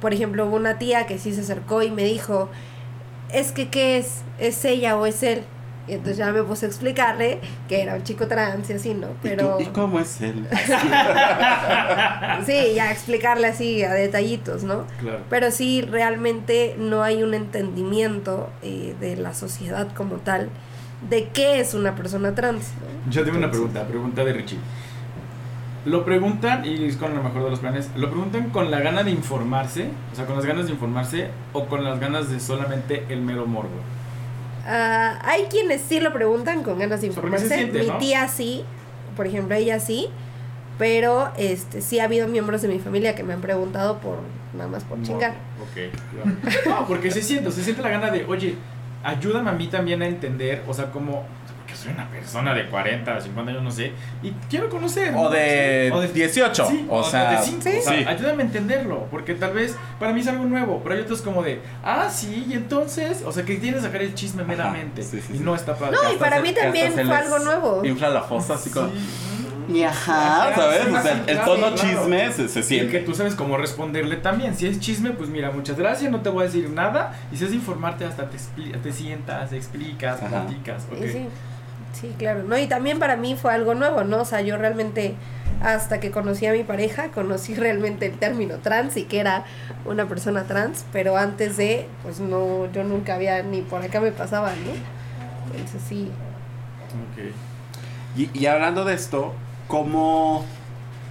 [0.00, 2.48] por ejemplo, hubo una tía que sí se acercó y me dijo,
[3.32, 4.22] es que ¿qué es?
[4.38, 5.42] ¿Es ella o es él?
[5.86, 9.08] Y entonces ya me puse a explicarle que era un chico trans y así, ¿no?
[9.22, 9.58] Pero...
[9.60, 10.46] ¿Y, tú, ¿y cómo es él?
[12.46, 14.86] sí, ya explicarle así a detallitos, ¿no?
[14.98, 15.20] Claro.
[15.28, 20.48] Pero sí, realmente no hay un entendimiento eh, de la sociedad como tal
[21.08, 22.72] de qué es una persona trans.
[22.80, 23.10] ¿no?
[23.10, 24.58] Yo tengo una pregunta, pregunta de Richie.
[25.84, 29.02] Lo preguntan, y es con lo mejor de los planes, ¿lo preguntan con la gana
[29.02, 29.90] de informarse?
[30.12, 33.44] O sea, con las ganas de informarse o con las ganas de solamente el mero
[33.46, 33.68] morbo.
[34.66, 37.48] Ah, hay quienes sí lo preguntan con ganas de informarse.
[37.48, 37.98] siente, Mi ¿no?
[37.98, 38.64] tía sí,
[39.14, 40.08] por ejemplo, ella sí.
[40.76, 44.18] Pero este sí ha habido miembros de mi familia que me han preguntado por
[44.54, 45.34] nada más por chingar.
[45.62, 46.36] Ok, claro.
[46.80, 48.56] No, porque se siente, se siente la gana de, oye,
[49.04, 51.24] ayúdame a mí también a entender, o sea, como,
[51.58, 55.12] porque soy una persona de 40, 50 años, no sé, y quiero conocer.
[55.12, 55.22] ¿no?
[55.22, 56.66] O de O de- 18.
[56.68, 57.70] Sí, o sea, de cinco, sí.
[57.78, 58.04] o sea, sí.
[58.06, 61.42] ayúdame a entenderlo, porque tal vez para mí es algo nuevo, pero hay otros como
[61.42, 65.20] de, ah, sí, y entonces, o sea, que quieren sacar el chisme Ajá, meramente, sí,
[65.20, 65.42] sí, y sí.
[65.44, 65.96] no está padre.
[66.02, 67.84] No, y para se- mí que también fue les algo nuevo.
[67.84, 68.90] Infla la fosa así como.
[69.68, 70.86] Y ajá, Ajá, ¿sabes?
[70.86, 71.76] o sea, el tono claro.
[71.76, 73.00] chisme se, se Y el que siente.
[73.00, 74.54] tú sabes cómo responderle también.
[74.56, 77.14] Si es chisme, pues mira, muchas gracias, no te voy a decir nada.
[77.32, 78.36] Y si es informarte, hasta te,
[78.82, 80.28] te sientas, explicas, Ajá.
[80.44, 80.84] platicas.
[81.00, 81.26] Sí,
[81.92, 82.42] sí, claro.
[82.42, 84.18] No, y también para mí fue algo nuevo, ¿no?
[84.22, 85.14] O sea, yo realmente,
[85.62, 89.44] hasta que conocí a mi pareja, conocí realmente el término trans y que era
[89.86, 94.12] una persona trans, pero antes de, pues no, yo nunca había, ni por acá me
[94.12, 94.72] pasaba, ¿no?
[95.56, 96.10] Entonces sí.
[97.12, 97.32] Ok.
[98.16, 99.34] Y, y hablando de esto,
[99.68, 100.44] ¿cómo.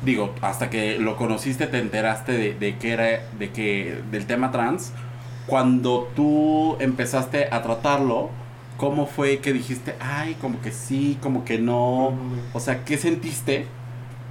[0.03, 3.05] Digo, hasta que lo conociste, te enteraste de, de que era.
[3.39, 4.01] de que.
[4.11, 4.91] del tema trans.
[5.47, 8.29] Cuando tú empezaste a tratarlo,
[8.77, 12.13] ¿cómo fue que dijiste, ay, como que sí, como que no?
[12.53, 13.65] O sea, ¿qué sentiste?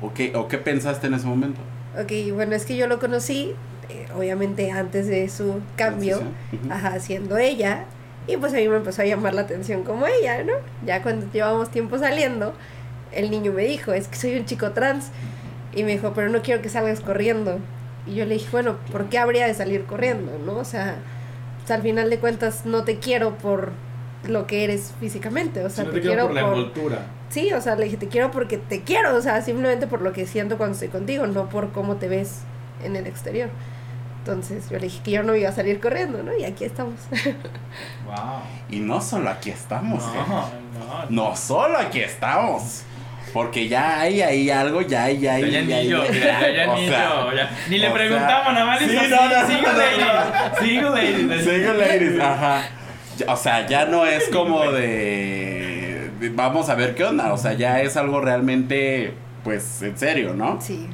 [0.01, 1.61] ¿O qué, o qué pensaste en ese momento?
[2.03, 3.53] Ok, bueno, es que yo lo conocí,
[3.91, 6.73] eh, obviamente antes de su cambio, Ujú.
[6.73, 7.85] ajá, siendo ella,
[8.27, 10.55] y pues a mí me empezó a llamar la atención como ella, ¿no?
[10.87, 12.55] Ya cuando llevamos tiempo saliendo,
[13.15, 15.11] el niño me dijo, es que soy un chico trans,
[15.75, 17.59] y me dijo, pero no quiero que salgas corriendo.
[18.07, 20.59] Y yo le dije, bueno, ¿por qué habría de salir corriendo, no?
[20.59, 20.97] O sea,
[21.59, 23.73] pues, al final de cuentas no te quiero por
[24.29, 26.59] lo que eres físicamente, o Si sea, no te, te quiero quiero por la por...
[26.59, 27.07] envoltura.
[27.31, 30.13] Sí, o sea, le dije, te quiero porque te quiero, o sea, simplemente por lo
[30.13, 32.41] que siento cuando estoy contigo, no por cómo te ves
[32.85, 33.49] en el exterior.
[34.19, 36.37] Entonces yo le dije que yo no iba a salir corriendo, ¿no?
[36.37, 36.95] Y aquí estamos.
[38.05, 38.15] Wow.
[38.69, 41.09] Y no solo aquí estamos, ¿eh?
[41.11, 41.29] no.
[41.29, 42.83] No solo aquí estamos.
[43.33, 45.51] Porque ya hay ahí algo, ya hay, ya hay.
[45.51, 47.51] Ya, hay- niño, ya, ya o niño, sea, ya.
[47.69, 51.45] Ni le preguntamos, nada más le sí, no, no, single no, ladies, single ladies.
[51.45, 52.63] Single ladies, ajá.
[53.29, 57.33] O sea, ya no es como de, Vamos a ver qué onda.
[57.33, 59.15] O sea, ya es algo realmente,
[59.45, 60.61] pues, en serio, ¿no?
[60.61, 60.89] Sí,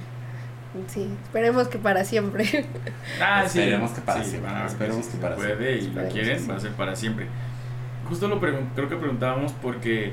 [0.86, 2.66] sí, esperemos que para siempre.
[3.20, 3.58] Ah, sí.
[3.58, 6.32] Esperemos que para Sí, siempre, esperemos que se para puede siempre, y lo esperemos quieren,
[6.36, 6.48] que sí.
[6.48, 7.26] va a ser para siempre.
[8.08, 10.12] Justo lo creo que preguntábamos porque,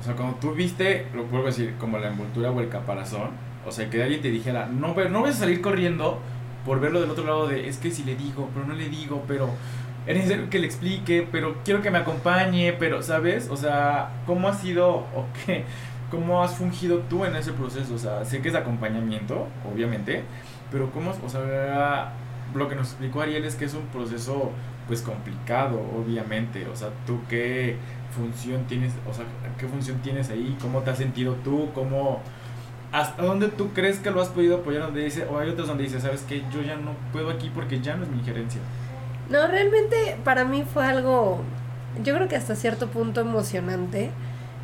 [0.00, 3.30] o sea, cuando tú viste, lo vuelvo a decir, como la envoltura o el caparazón,
[3.66, 6.20] o sea, que alguien te dijera, no, pero no vas a salir corriendo
[6.64, 9.24] por verlo del otro lado de, es que si le digo, pero no le digo,
[9.26, 9.50] pero
[10.06, 13.48] es necesario que le explique, pero quiero que me acompañe, pero, ¿sabes?
[13.50, 15.64] O sea, ¿cómo ha sido o qué?
[16.10, 17.94] ¿Cómo has fungido tú en ese proceso?
[17.94, 20.22] O sea, sé que es acompañamiento, obviamente,
[20.70, 22.12] pero ¿cómo, o sea,
[22.54, 24.52] lo que nos explicó Ariel es que es un proceso,
[24.86, 27.76] pues, complicado, obviamente, o sea, ¿tú qué
[28.16, 29.24] función tienes, o sea,
[29.58, 30.56] qué función tienes ahí?
[30.60, 31.70] ¿Cómo te has sentido tú?
[31.74, 32.20] ¿Cómo,
[32.92, 34.82] hasta dónde tú crees que lo has podido apoyar?
[34.82, 36.42] Donde dice, o hay otros donde dice, ¿sabes qué?
[36.52, 38.60] Yo ya no puedo aquí porque ya no es mi injerencia.
[39.28, 41.40] No, realmente para mí fue algo,
[42.02, 44.10] yo creo que hasta cierto punto emocionante.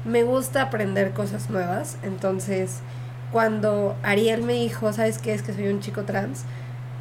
[0.04, 2.80] Me gusta aprender cosas nuevas, entonces
[3.30, 5.32] cuando Ariel me dijo, ¿sabes qué?
[5.32, 6.44] Es que soy un chico trans.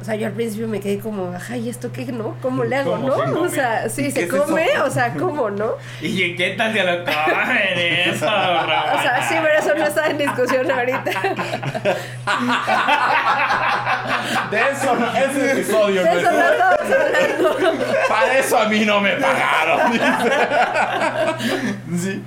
[0.02, 2.34] O sea, yo al principio me quedé como, ajá, ¿y esto qué, no?
[2.42, 3.16] ¿Cómo le hago, ¿Cómo no?
[3.16, 3.22] se?
[3.38, 4.42] O sea, sí, ¿Qué se es eso?
[4.44, 5.74] come, o sea, ¿cómo, no?
[6.02, 10.18] ¿Y qué tal se lo comen eso, O sea, sí, pero eso no está en
[10.18, 11.12] discusión ahorita.
[14.50, 16.50] De eso, no- ese episodio De no eso no es.
[16.52, 17.56] estamos hablando.
[18.08, 19.92] Para eso a mí no me pagaron.
[21.96, 22.24] Sí.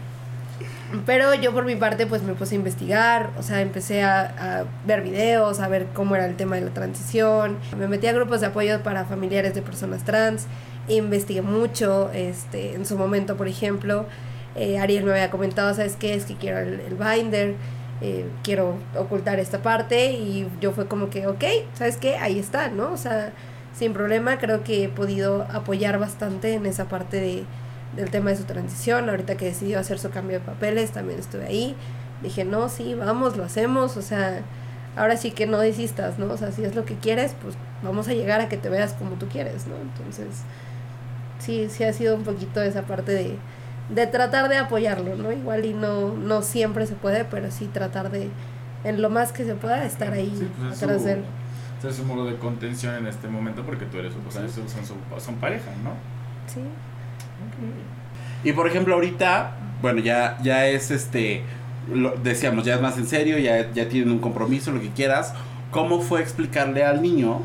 [1.05, 5.01] Pero yo por mi parte pues me puse a investigar, o sea, empecé a, ver
[5.01, 8.47] videos, a ver cómo era el tema de la transición, me metí a grupos de
[8.47, 10.45] apoyo para familiares de personas trans,
[10.87, 14.05] investigué mucho, este, en su momento por ejemplo,
[14.55, 16.13] eh, Ariel me había comentado, ¿sabes qué?
[16.13, 17.55] Es que quiero el, el binder,
[18.01, 22.17] eh, quiero ocultar esta parte y yo fue como que, ok, ¿sabes qué?
[22.17, 22.91] Ahí está, ¿no?
[22.91, 23.33] O sea,
[23.77, 27.43] sin problema creo que he podido apoyar bastante en esa parte de
[27.95, 31.45] del tema de su transición, ahorita que decidió hacer su cambio de papeles, también estuve
[31.45, 31.75] ahí,
[32.21, 34.41] dije, no, sí, vamos, lo hacemos, o sea,
[34.95, 36.27] ahora sí que no desistas, ¿no?
[36.27, 38.93] O sea, si es lo que quieres, pues vamos a llegar a que te veas
[38.93, 39.75] como tú quieres, ¿no?
[39.75, 40.27] Entonces,
[41.39, 43.37] sí, sí ha sido un poquito esa parte de,
[43.89, 45.31] de tratar de apoyarlo, ¿no?
[45.31, 48.29] Igual y no, no siempre se puede, pero sí tratar de,
[48.83, 51.23] en lo más que se pueda, estar ahí Sí, pues es atrás su- de él.
[51.87, 55.21] es su de contención en este momento porque tú eres, o sea, son, son, su-
[55.21, 55.91] son pareja, ¿no?
[56.51, 56.61] Sí.
[58.43, 61.41] Y por ejemplo, ahorita, bueno, ya, ya es este,
[61.91, 65.33] lo- decíamos, ya es más en serio, ya, ya tienen un compromiso, lo que quieras.
[65.71, 67.41] ¿Cómo fue explicarle al niño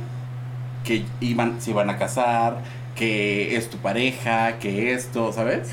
[0.85, 2.59] que iban, se iban a casar,
[2.95, 5.71] que es tu pareja, que esto, ¿sabes?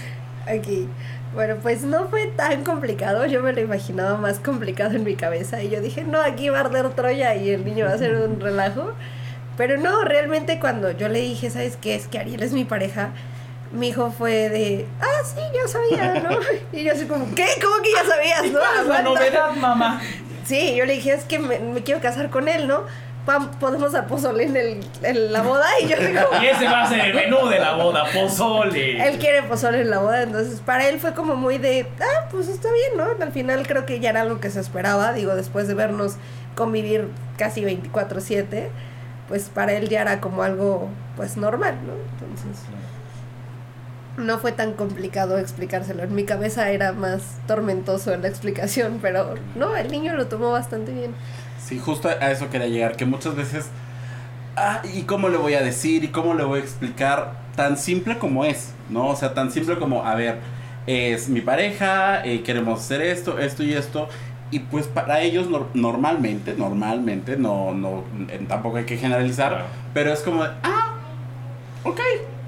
[0.47, 0.88] Aquí.
[1.34, 3.25] Bueno, pues no fue tan complicado.
[3.25, 5.62] Yo me lo imaginaba más complicado en mi cabeza.
[5.62, 8.15] Y yo dije, no, aquí va a arder Troya y el niño va a hacer
[8.15, 8.93] un relajo.
[9.58, 11.95] Pero no, realmente cuando yo le dije, ¿sabes qué?
[11.95, 13.10] Es que Ariel es mi pareja.
[13.71, 16.30] Mi hijo fue de, ah, sí, yo sabía, ¿no?
[16.71, 17.45] Y yo así como, ¿qué?
[17.62, 18.60] ¿Cómo que ya sabías, no?
[18.60, 19.03] ¿Cuál es la Aguanta".
[19.03, 20.01] novedad, mamá?
[20.45, 22.84] Sí, yo le dije, es que me, me quiero casar con él, ¿no?
[23.60, 25.65] Podemos a pozole en, el, en la boda.
[25.84, 29.06] Y yo digo, Y ese va a ser el menú de la boda, pozole.
[29.06, 32.47] él quiere pozole en la boda, entonces para él fue como muy de, ah, pues
[32.47, 33.21] está bien, ¿no?
[33.21, 36.13] Al final creo que ya era algo que se esperaba, digo, después de vernos
[36.56, 38.69] convivir casi 24/7,
[39.27, 41.93] pues para él ya era como algo, pues normal, ¿no?
[42.25, 42.63] Entonces
[44.17, 49.75] no fue tan complicado explicárselo, en mi cabeza era más tormentoso la explicación, pero no,
[49.75, 51.12] el niño lo tomó bastante bien.
[51.63, 53.67] Sí, justo a eso quería llegar, que muchas veces,
[54.56, 56.03] ah, ¿y cómo le voy a decir?
[56.03, 57.34] ¿Y cómo le voy a explicar?
[57.56, 59.08] Tan simple como es, ¿no?
[59.10, 60.38] O sea, tan simple como, a ver,
[60.88, 64.08] es mi pareja, eh, queremos hacer esto, esto y esto.
[64.49, 68.03] Y pues para ellos nor- normalmente, normalmente, no, no,
[68.47, 69.65] tampoco hay que generalizar, Claro.
[69.93, 70.93] pero es como, de, ah,
[71.84, 71.99] ok,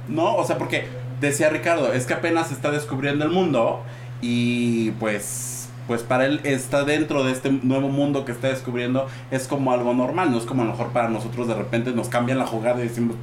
[0.07, 0.35] ¿no?
[0.37, 0.87] O sea, porque
[1.19, 3.81] decía Ricardo, es que apenas está descubriendo el mundo
[4.21, 9.47] y pues, pues para él está dentro de este nuevo mundo que está descubriendo, es
[9.47, 12.37] como algo normal, no es como a lo mejor para nosotros de repente nos cambian
[12.37, 13.15] la jugada y decimos,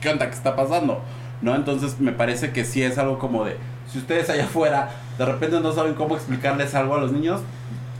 [0.00, 0.28] ¿qué, onda?
[0.28, 1.00] ¿Qué está pasando?
[1.42, 1.54] ¿No?
[1.54, 3.56] Entonces me parece que sí es algo como de,
[3.90, 7.40] si ustedes allá afuera de repente no saben cómo explicarles algo a los niños,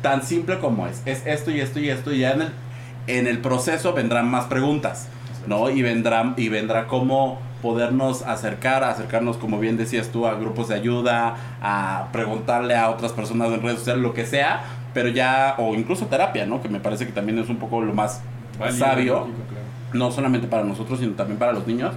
[0.02, 2.52] tan simple como es, es esto y esto y esto y ya en el,
[3.08, 5.08] en el proceso vendrán más preguntas.
[5.48, 5.70] ¿no?
[5.70, 10.74] Y vendrá, y vendrá como podernos acercar, acercarnos, como bien decías tú, a grupos de
[10.76, 14.62] ayuda, a preguntarle a otras personas en redes sociales, lo que sea,
[14.94, 16.62] pero ya, o incluso terapia, ¿no?
[16.62, 18.20] Que me parece que también es un poco lo más
[18.58, 19.64] Válido, sabio, lógico, claro.
[19.92, 21.94] no solamente para nosotros, sino también para los niños.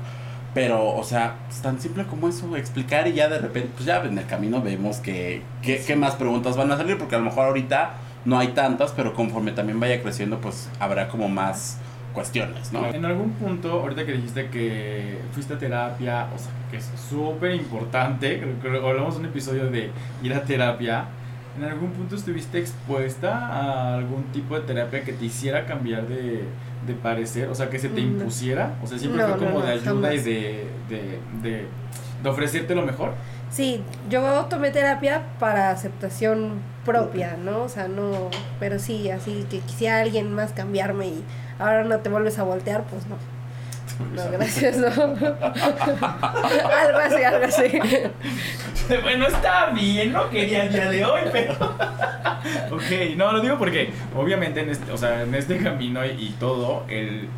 [0.54, 4.04] Pero, o sea, es tan simple como eso, explicar y ya de repente, pues ya
[4.04, 7.26] en el camino vemos que, que- qué más preguntas van a salir, porque a lo
[7.26, 7.92] mejor ahorita
[8.26, 11.78] no hay tantas, pero conforme también vaya creciendo, pues habrá como más
[12.14, 12.86] cuestiones, ¿no?
[12.88, 17.56] En algún punto, ahorita que dijiste que fuiste a terapia, o sea, que es súper
[17.56, 19.92] importante, creo que hablamos de un episodio de
[20.24, 21.06] ir a terapia,
[21.58, 26.44] ¿en algún punto estuviste expuesta a algún tipo de terapia que te hiciera cambiar de,
[26.88, 27.50] de parecer?
[27.50, 28.08] O sea, que se te No.
[28.08, 30.26] impusiera, o sea, siempre No, fue como no, no, de ayuda y jamás.
[30.26, 31.66] de, de, de,
[32.24, 33.14] de ofrecerte lo mejor.
[33.50, 36.54] Sí, yo tomé terapia para aceptación
[36.86, 37.64] propia, ¿no?
[37.64, 38.30] O sea, no,
[38.62, 41.24] pero sí, así que quisiera alguien más cambiarme y
[41.62, 43.18] ahora no te vuelves a voltear, pues no.
[44.16, 44.88] No, gracias, no.
[44.88, 45.28] algo
[47.00, 47.82] así, algo así.
[49.04, 51.54] Bueno, está bien, no quería el día de hoy, pero.
[52.72, 56.36] ok, no, lo digo porque, obviamente, en este, o sea, en este camino y, y
[56.40, 57.30] todo, el.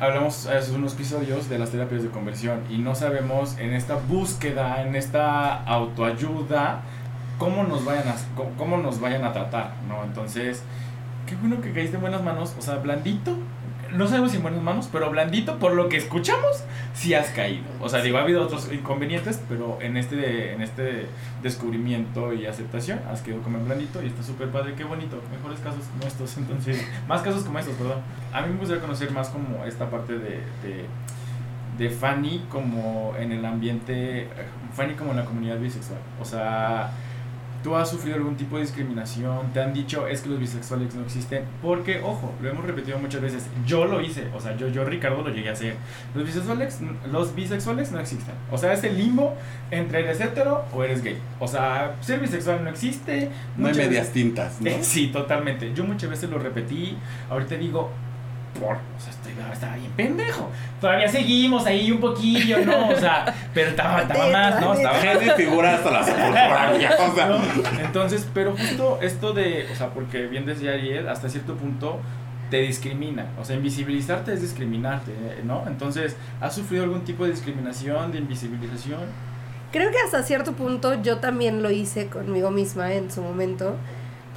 [0.00, 4.82] Hablamos hace unos episodios de las terapias de conversión y no sabemos en esta búsqueda,
[4.82, 6.82] en esta autoayuda,
[7.38, 10.04] cómo nos vayan a, cómo, cómo nos vayan a tratar, ¿no?
[10.04, 10.62] Entonces,
[11.28, 13.36] qué bueno que caíste en buenas manos, o sea, blandito.
[13.94, 16.62] No sabemos si en buenas manos, pero blandito, por lo que escuchamos,
[16.92, 17.64] sí has caído.
[17.80, 21.06] O sea, digo, ha habido otros inconvenientes, pero en este, en este
[21.42, 25.22] descubrimiento y aceptación has quedado como en blandito y está súper padre, qué bonito.
[25.30, 28.00] Mejores casos como estos, entonces, más casos como estos, perdón.
[28.32, 30.42] A mí me gustaría conocer más como esta parte de,
[31.78, 34.28] de, Fanny como en el ambiente,
[34.74, 36.00] Fanny como en la comunidad bisexual.
[36.20, 36.90] O sea,
[37.62, 39.52] ¿Tú has sufrido algún tipo de discriminación?
[39.52, 41.42] ¿Te han dicho es que los bisexuales no existen?
[41.60, 43.46] Porque, ojo, lo hemos repetido muchas veces.
[43.66, 45.74] Yo lo hice, o sea, yo, yo Ricardo lo llegué a hacer.
[46.14, 46.78] Los bisexuales,
[47.10, 48.34] los bisexuales no existen.
[48.52, 49.34] O sea, es el limbo
[49.70, 51.18] entre eres hetero o eres gay.
[51.40, 53.28] O sea, ser bisexual no existe.
[53.56, 54.70] No hay medias veces- tintas, ¿no?
[54.70, 55.74] Eh, Sí, totalmente.
[55.74, 56.96] Yo muchas veces lo repetí.
[57.28, 57.90] Ahorita digo,
[58.58, 60.50] por, o sea, estoy, estaba bien pendejo.
[60.80, 62.88] Todavía seguimos ahí un poquillo, ¿no?
[62.88, 64.74] O sea, pero estaba, estaba más, ¿no?
[64.74, 67.26] Estaba Gente figura hasta la sepultura, o sea.
[67.28, 67.40] ¿no?
[67.84, 72.00] Entonces, pero justo esto de, o sea, porque bien decía Ariel, hasta cierto punto
[72.50, 73.26] te discrimina.
[73.40, 75.12] O sea, invisibilizarte es discriminarte,
[75.44, 75.64] ¿no?
[75.66, 79.00] Entonces, ¿has sufrido algún tipo de discriminación, de invisibilización?
[79.70, 83.76] Creo que hasta cierto punto yo también lo hice conmigo misma en su momento,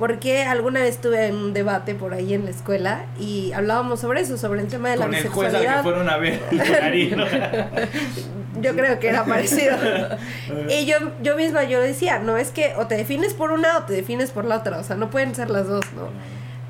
[0.02, 4.22] porque alguna vez estuve en un debate por ahí en la escuela y hablábamos sobre
[4.22, 5.84] eso, sobre el tema de la Con el juez al que bisexualidad.
[5.84, 6.40] fueron a ver.
[8.62, 9.78] Yo creo que era parecido.
[10.70, 13.84] y yo, yo misma yo decía, no es que o te defines por una o
[13.84, 16.08] te defines por la otra, o sea, no pueden ser las dos, ¿no?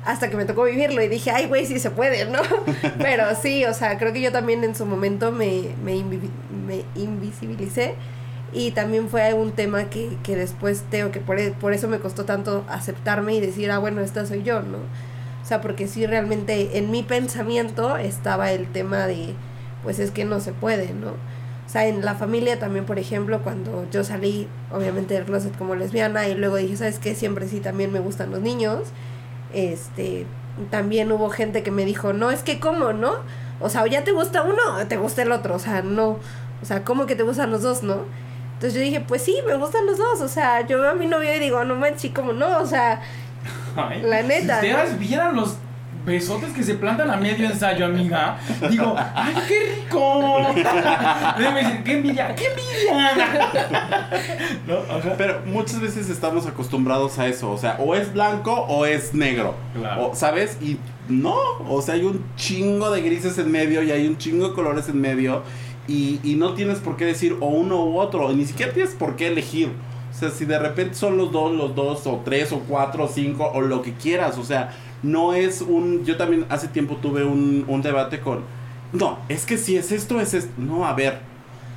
[0.04, 2.40] Hasta que me tocó vivirlo y dije, ay, güey, sí se puede, ¿no?
[2.98, 6.28] Pero sí, o sea, creo que yo también en su momento me, me, invi-
[6.66, 7.94] me invisibilicé
[8.52, 12.64] y también fue un tema que, que después tengo que por, eso me costó tanto
[12.68, 14.78] aceptarme y decir, ah, bueno, esta soy yo, ¿no?
[14.78, 19.34] O sea, porque sí realmente en mi pensamiento estaba el tema de,
[19.82, 21.10] pues es que no se puede, ¿no?
[21.10, 25.74] O sea, en la familia también, por ejemplo, cuando yo salí, obviamente del closet como
[25.74, 27.14] lesbiana y luego dije, ¿sabes qué?
[27.14, 28.80] Siempre sí también me gustan los niños.
[29.54, 30.26] Este,
[30.70, 33.12] también hubo gente que me dijo, no, es que cómo, ¿no?
[33.60, 36.18] O sea, o ya te gusta uno o te gusta el otro, o sea, no,
[36.60, 38.04] o sea, ¿cómo que te gustan los dos, no?
[38.62, 41.06] Entonces yo dije, pues sí, me gustan los dos, o sea, yo veo a mi
[41.08, 42.58] novio y digo, no manches, ¿cómo no?
[42.60, 43.02] O sea,
[43.74, 44.76] Ay, La neta, Si ¿no?
[44.76, 45.56] ustedes vieran los
[46.06, 48.38] besotes que se plantan a medio ensayo, amiga,
[48.70, 50.38] digo, ¡ay, qué rico!
[51.38, 52.34] Debe decir, ¡qué envidia!
[52.36, 53.50] ¡Qué envidia!
[54.68, 54.76] ¿No?
[55.18, 59.56] Pero muchas veces estamos acostumbrados a eso, o sea, o es blanco o es negro,
[59.74, 60.10] Claro.
[60.10, 60.56] o, ¿sabes?
[60.60, 61.34] Y no,
[61.68, 64.88] o sea, hay un chingo de grises en medio y hay un chingo de colores
[64.88, 65.42] en medio
[65.88, 69.28] y, no tienes por qué decir o uno u otro, ni siquiera tienes por qué
[69.28, 69.70] elegir.
[70.10, 73.08] O sea, si de repente son los dos, los dos, o tres, o cuatro, o
[73.08, 76.04] cinco, o lo que quieras, o sea, no es un...
[76.04, 78.40] Yo también hace tiempo tuve un, un debate con...
[78.92, 80.52] No, es que si es esto, es esto.
[80.58, 81.20] No, a ver,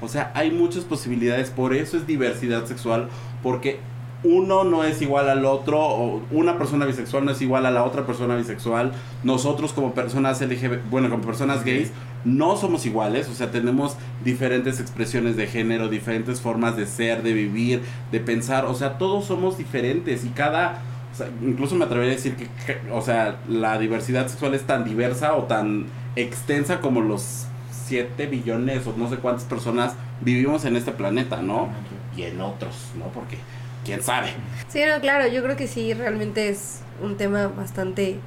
[0.02, 3.08] o sea, hay muchas posibilidades, por eso es diversidad sexual,
[3.42, 3.80] porque
[4.26, 7.84] uno no es igual al otro, o una persona bisexual no es igual a la
[7.84, 8.92] otra persona bisexual.
[9.24, 11.92] Nosotros como personas LGBT, bueno, como personas gays,
[12.26, 17.34] no somos iguales, o sea, tenemos diferentes expresiones de género, diferentes formas de ser, de
[17.34, 20.82] vivir, de pensar, o sea, todos somos diferentes y cada...
[21.14, 24.64] o sea, incluso me atrevería a decir que, que, o sea, la diversidad sexual es
[24.64, 25.86] tan diversa o tan
[26.16, 27.46] extensa como los
[27.88, 31.70] 7 billones o no sé cuántas personas vivimos en este planeta, ¿no?
[32.18, 33.06] Y en otros, ¿no?
[33.06, 33.38] Porque,
[33.86, 34.30] ¿quién sabe?
[34.68, 38.18] Sí, no, claro, yo creo que sí, realmente es un tema bastante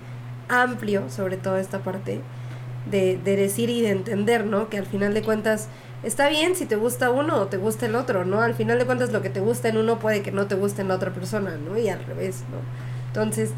[0.49, 2.21] amplio, sobre todo esta parte
[2.90, 4.71] de, de decir y de entender, ¿no?
[4.71, 5.68] Que al final de cuentas
[6.03, 8.40] está bien si te gusta uno o te gusta el otro, ¿no?
[8.40, 10.83] Al final de cuentas lo que te gusta en uno puede que no te guste
[10.83, 11.77] en la otra persona, ¿no?
[11.77, 12.59] Y al revés, ¿no?
[13.09, 13.51] Entonces,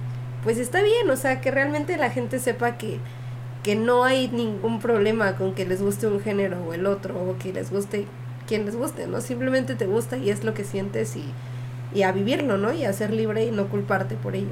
[0.43, 2.99] pues está bien, o sea, que realmente la gente sepa que,
[3.63, 7.37] que no hay ningún problema con que les guste un género o el otro, o
[7.39, 8.07] que les guste
[8.49, 9.21] quien les guste, ¿no?
[9.21, 11.25] Simplemente te gusta y es lo que sientes y,
[11.95, 12.73] y a vivirlo, ¿no?
[12.73, 14.49] Y a ser libre y no culparte por ello.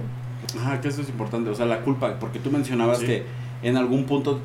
[0.60, 3.06] Ajá, que eso es importante, o sea, la culpa, porque tú mencionabas Sí.
[3.06, 3.22] que
[3.62, 4.40] en algún punto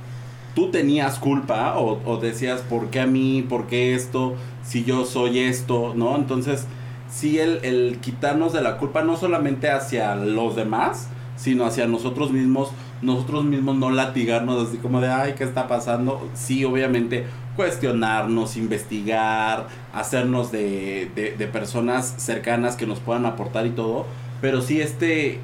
[0.55, 3.43] tú tenías culpa o, o decías, ¿por qué a mí?
[3.47, 4.35] ¿Por qué esto?
[4.63, 6.15] Si yo soy esto, ¿no?
[6.15, 6.67] Entonces,
[7.09, 12.31] sí, el, el quitarnos de la culpa no solamente hacia los demás, sino hacia nosotros
[12.31, 12.69] mismos,
[13.01, 16.29] nosotros mismos no latigarnos así como de, ay, ¿qué está pasando?
[16.35, 24.07] Sí, obviamente, cuestionarnos, investigar, hacernos de, de, personas cercanas que nos puedan aportar y todo,
[24.41, 25.39] pero sí este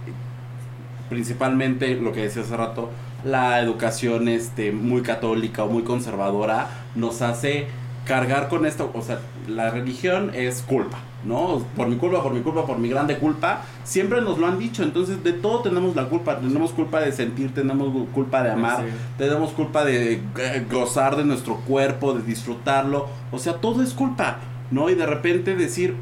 [1.10, 2.90] principalmente lo que decía hace rato,
[3.26, 7.68] la educación este, muy católica o muy conservadora nos hace
[8.06, 11.62] cargar con esto, o sea, la religión es culpa, ¿no?
[11.76, 14.84] Por mi culpa, por mi culpa, por mi grande culpa, siempre nos lo han dicho,
[14.84, 18.94] entonces de todo tenemos la culpa, tenemos culpa de sentir, tenemos culpa de amar, Sí.
[19.18, 24.38] tenemos culpa de eh, gozar de nuestro cuerpo, de disfrutarlo, o sea, todo es culpa,
[24.72, 24.90] ¿no?
[24.90, 25.96] Y de repente decir,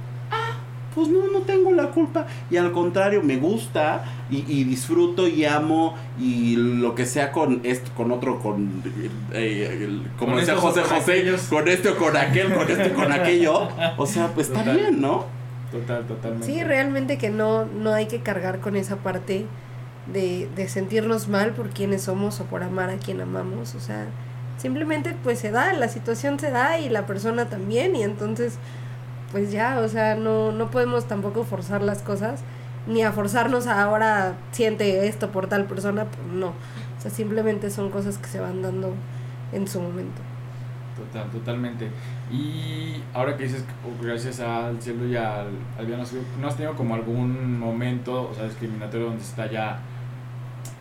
[0.97, 5.45] pues no, no tengo la culpa, y al contrario, me gusta y, y disfruto y
[5.45, 8.81] amo y lo que sea con esto, con otro, con,
[9.31, 11.41] eh, el- como Con decía José con José, aquellos.
[11.43, 14.77] con este o con aquel, con este o con aquello, o sea, pues está Total.
[14.77, 15.25] bien, ¿no?
[15.71, 16.47] Total, totalmente.
[16.47, 19.45] Sí, realmente que no, no hay que cargar con esa parte
[20.11, 23.75] de, de sentirnos mal por quienes somos o por amar a quien amamos.
[23.75, 24.05] O sea,
[24.57, 28.57] simplemente pues se da, la situación se da y la persona también y entonces
[29.31, 32.41] pues ya, o sea, no, no podemos tampoco forzar las cosas
[32.87, 36.47] ni a forzarnos a ahora siente esto por tal persona, pues no.
[36.47, 38.93] O sea, simplemente son cosas que se van dando
[39.51, 40.21] en su momento.
[40.95, 41.89] Total, totalmente.
[42.31, 45.99] Y ahora que dices, que, oh, gracias al cielo y al, al bien,
[46.41, 49.77] ¿no has tenido como algún momento, o sea, discriminatorio donde se te haya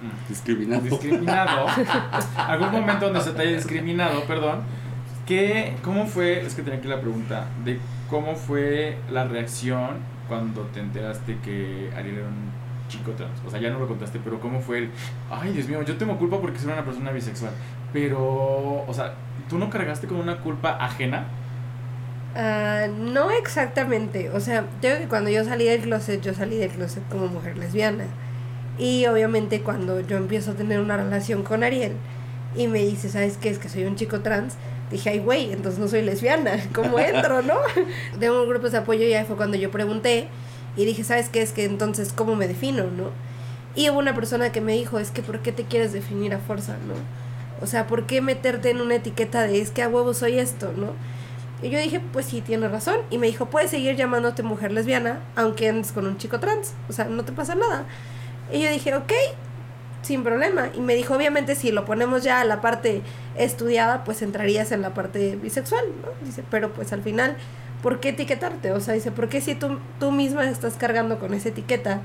[0.01, 0.83] mm, Discriminado.
[0.83, 1.67] discriminado?
[2.37, 4.61] algún momento donde se te haya discriminado, perdón.
[5.27, 9.97] ¿Qué, ¿Cómo fue, es que tenía aquí la pregunta, de cómo fue la reacción
[10.29, 12.51] cuando te enteraste que Ariel era un
[12.89, 13.41] chico trans?
[13.45, 14.91] O sea, ya no lo contaste, pero ¿cómo fue el,
[15.29, 17.51] ay Dios mío, yo tengo culpa porque soy una persona bisexual?
[17.93, 19.15] Pero, o sea,
[19.49, 21.27] ¿tú no cargaste con una culpa ajena?
[22.37, 26.57] Ah, no exactamente, o sea, yo creo que cuando yo salí del closet, yo salí
[26.57, 28.05] del closet como mujer lesbiana.
[28.79, 31.97] Y obviamente cuando yo empiezo a tener una relación con Ariel
[32.55, 33.49] y me dice, ¿sabes qué?
[33.49, 34.57] Es que soy un chico trans.
[34.91, 36.53] Dije, ay, güey, entonces no soy lesbiana.
[36.75, 37.55] ¿Cómo entro, no?
[38.19, 40.29] De un grupo de apoyo ya fue cuando yo pregunté
[40.77, 41.43] y dije, ¿sabes qué?
[41.43, 43.11] Es que entonces, ¿cómo me defino, no?
[43.75, 46.39] Y hubo una persona que me dijo, es que ¿por qué te quieres definir a
[46.39, 46.95] fuerza, no?
[47.63, 50.73] O sea, ¿por qué meterte en una etiqueta de es que a huevo soy esto,
[50.77, 50.93] no?
[51.63, 52.97] Y yo dije, pues sí, tiene razón.
[53.11, 56.75] Y me dijo, puedes seguir llamándote mujer lesbiana, aunque andes con un chico trans.
[56.89, 57.87] O sea, no te pasa nada.
[58.53, 59.13] Y yo dije, ok,
[60.07, 60.69] sin problema.
[60.75, 63.03] Y me dijo, obviamente, si lo ponemos ya a la parte
[63.37, 66.27] estudiada, pues entrarías en la parte bisexual, ¿no?
[66.27, 67.37] Dice, pero pues al final,
[67.83, 68.73] ¿por qué etiquetarte?
[68.73, 72.01] O sea, dice, ¿por qué si tú, tú misma estás cargando con esa etiqueta?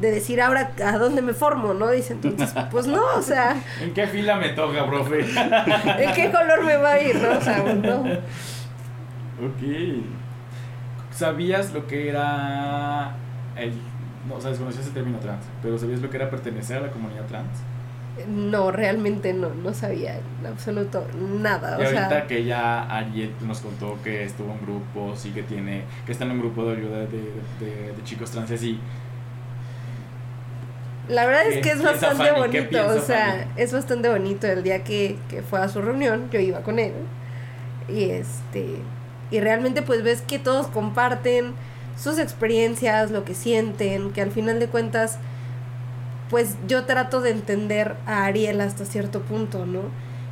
[0.00, 1.90] de decir ahora a dónde me formo, ¿no?
[1.90, 3.56] Dice entonces, pues no, o sea.
[3.82, 5.20] ¿En qué fila me toca, profe?
[5.98, 7.36] ¿En qué color me va a ir, no?
[7.36, 8.02] O sea, no.
[9.44, 10.04] Ok.
[11.10, 13.16] ¿Sabías lo que era
[13.56, 13.72] el...
[14.26, 16.90] No, o sea, desconocías el término trans, pero ¿sabías lo que era pertenecer a la
[16.90, 17.64] comunidad trans?
[18.28, 21.78] No, realmente no, no sabía en absoluto nada.
[21.78, 25.42] Y o ahorita sea, que ya Ariel nos contó que estuvo en grupo, sí que
[25.42, 28.80] tiene, que está en un grupo de ayuda de, de, de chicos trans y así.
[31.08, 33.52] la verdad es ¿Qué que es bastante bonito, o sea, Fanny?
[33.56, 36.92] es bastante bonito el día que, que fue a su reunión, yo iba con él.
[37.88, 38.86] Y este
[39.30, 41.54] y realmente pues ves que todos comparten
[41.96, 45.18] sus experiencias, lo que sienten, que al final de cuentas
[46.30, 49.82] pues yo trato de entender a Ariel hasta cierto punto, ¿no?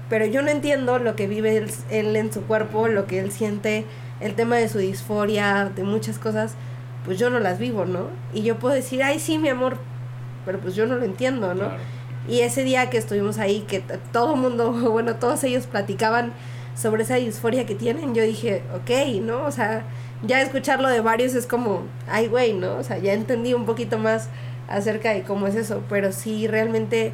[0.09, 3.33] Pero yo no entiendo lo que vive él, él en su cuerpo, lo que él
[3.33, 3.85] siente,
[4.21, 6.55] el tema de su disforia, de muchas cosas,
[7.05, 8.07] pues yo no las vivo, ¿no?
[8.33, 9.77] Y yo puedo decir, ay, sí, mi amor,
[10.47, 11.67] pero pues yo no lo entiendo, ¿no?
[11.67, 11.83] Claro.
[12.29, 13.83] Y ese día que estuvimos ahí, que
[14.13, 16.33] todo el mundo, bueno, todos ellos platicaban
[16.77, 19.45] sobre esa disforia que tienen, yo dije, ok, ¿no?
[19.45, 19.83] O sea,
[20.23, 22.77] ya escucharlo de varios es como, ay, güey, ¿no?
[22.77, 24.29] O sea, ya entendí un poquito más
[24.69, 27.13] acerca de cómo es eso, pero sí, realmente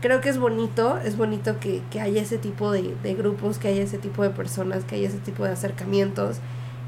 [0.00, 3.68] creo que es bonito, es bonito que, que haya ese tipo de, de grupos, que
[3.68, 6.38] haya ese tipo de personas, que haya ese tipo de acercamientos,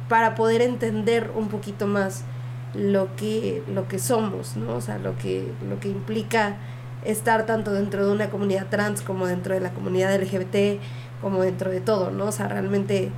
[0.08, 2.24] para poder entender un poquito más
[2.74, 4.74] lo que, lo que somos, ¿no?
[4.74, 6.56] O sea, lo que, lo que implica
[7.04, 10.80] estar tanto dentro de una comunidad trans como dentro de la comunidad LGBT,
[11.20, 12.26] como dentro de todo, ¿no?
[12.26, 13.10] O sea, realmente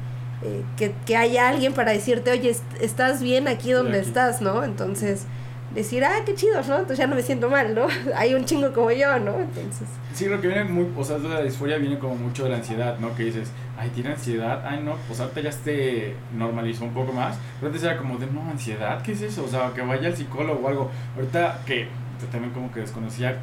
[0.42, 4.08] eh, que, que haya alguien para decirte, oye, est- estás bien aquí donde aquí.
[4.08, 4.64] estás, ¿no?
[4.64, 5.26] Entonces,
[5.74, 6.74] decir, ah, qué chido, ¿no?
[6.74, 7.86] Entonces ya no me siento mal, ¿no?
[8.16, 9.38] Hay un chingo como yo, ¿no?
[9.38, 12.50] Entonces, Sí, lo que viene muy, o sea, de la disforia viene como mucho de
[12.50, 13.14] la ansiedad, ¿no?
[13.14, 17.36] Que dices, ay, tiene ansiedad, ay, no, pues ahorita ya se normalizó un poco más,
[17.60, 19.44] pero antes era como de, no, ansiedad, ¿qué es eso?
[19.44, 20.90] O sea, que vaya al psicólogo o algo.
[21.16, 21.86] Ahorita que
[22.32, 23.36] también como que desconocía,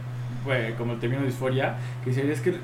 [0.43, 2.55] pues, como el término disforia, que decía, es que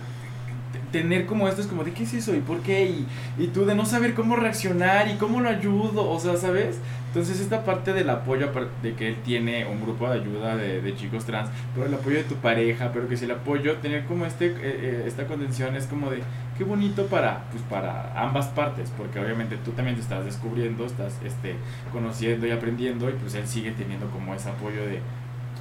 [0.94, 2.34] tener como esto es como de, ¿qué es eso?
[2.34, 2.86] ¿Y por qué?
[2.86, 3.06] Y,
[3.38, 6.78] y tú de no saber cómo reaccionar y cómo lo ayudo, o sea, ¿sabes?
[7.08, 8.50] Entonces esta parte del apoyo,
[8.82, 12.18] de que él tiene un grupo de ayuda de, de chicos trans, pero el apoyo
[12.18, 15.76] de tu pareja, pero que si el apoyo, tener como este, eh, eh, esta contención
[15.76, 16.22] es como de,
[16.58, 21.20] qué bonito para, pues para ambas partes, porque obviamente tú también te estás descubriendo, estás
[21.24, 21.56] este,
[21.92, 25.00] conociendo y aprendiendo, y pues él sigue teniendo como ese apoyo de,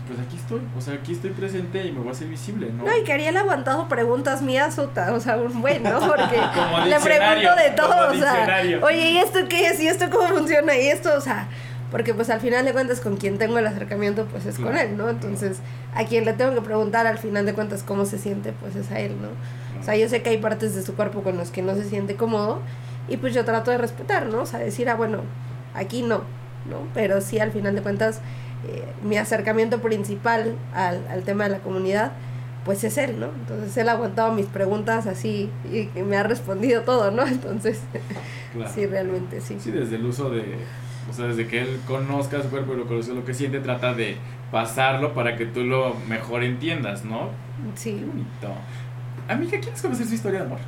[0.06, 2.84] pues aquí estoy, o sea, aquí estoy presente y me voy a hacer visible, ¿no?
[2.84, 6.00] no, y que Ariel ha aguantado preguntas mías, puta, o sea, un buen, ¿no?
[6.06, 9.80] Porque Como le pregunto de todo, o sea, oye, ¿y esto qué es?
[9.80, 10.76] ¿Y esto cómo funciona?
[10.76, 11.10] ¿Y esto?
[11.16, 11.48] O sea,
[11.92, 14.96] porque pues al final de cuentas con quien tengo el acercamiento pues es con él,
[14.96, 15.10] ¿no?
[15.10, 15.58] Entonces,
[15.94, 18.90] a quien le tengo que preguntar al final de cuentas cómo se siente, pues es
[18.90, 19.28] a él, ¿no?
[19.78, 21.84] O sea, yo sé que hay partes de su cuerpo con los que no se
[21.84, 22.62] siente cómodo
[23.08, 24.40] y pues yo trato de respetar, ¿no?
[24.40, 25.20] O sea, decir, ah, bueno,
[25.74, 26.22] aquí no,
[26.70, 26.78] ¿no?
[26.94, 28.22] Pero sí, al final de cuentas,
[28.68, 32.12] eh, mi acercamiento principal al, al tema de la comunidad,
[32.64, 33.26] pues es él, ¿no?
[33.26, 37.26] Entonces él ha aguantado mis preguntas así y, me ha respondido todo, ¿no?
[37.26, 37.80] Entonces,
[38.52, 38.70] Claro.
[38.74, 39.56] sí, realmente sí.
[39.58, 40.44] Sí, desde el uso de,
[41.10, 43.94] o sea, desde que él conozca su cuerpo y lo conoce lo que siente, trata
[43.94, 44.16] de
[44.52, 47.30] pasarlo para que tú lo mejor entiendas, ¿no?
[47.74, 48.04] Qué Sí.
[48.06, 48.48] bonito.
[49.28, 50.58] Amiga, ¿quieres conocer su historia de amor?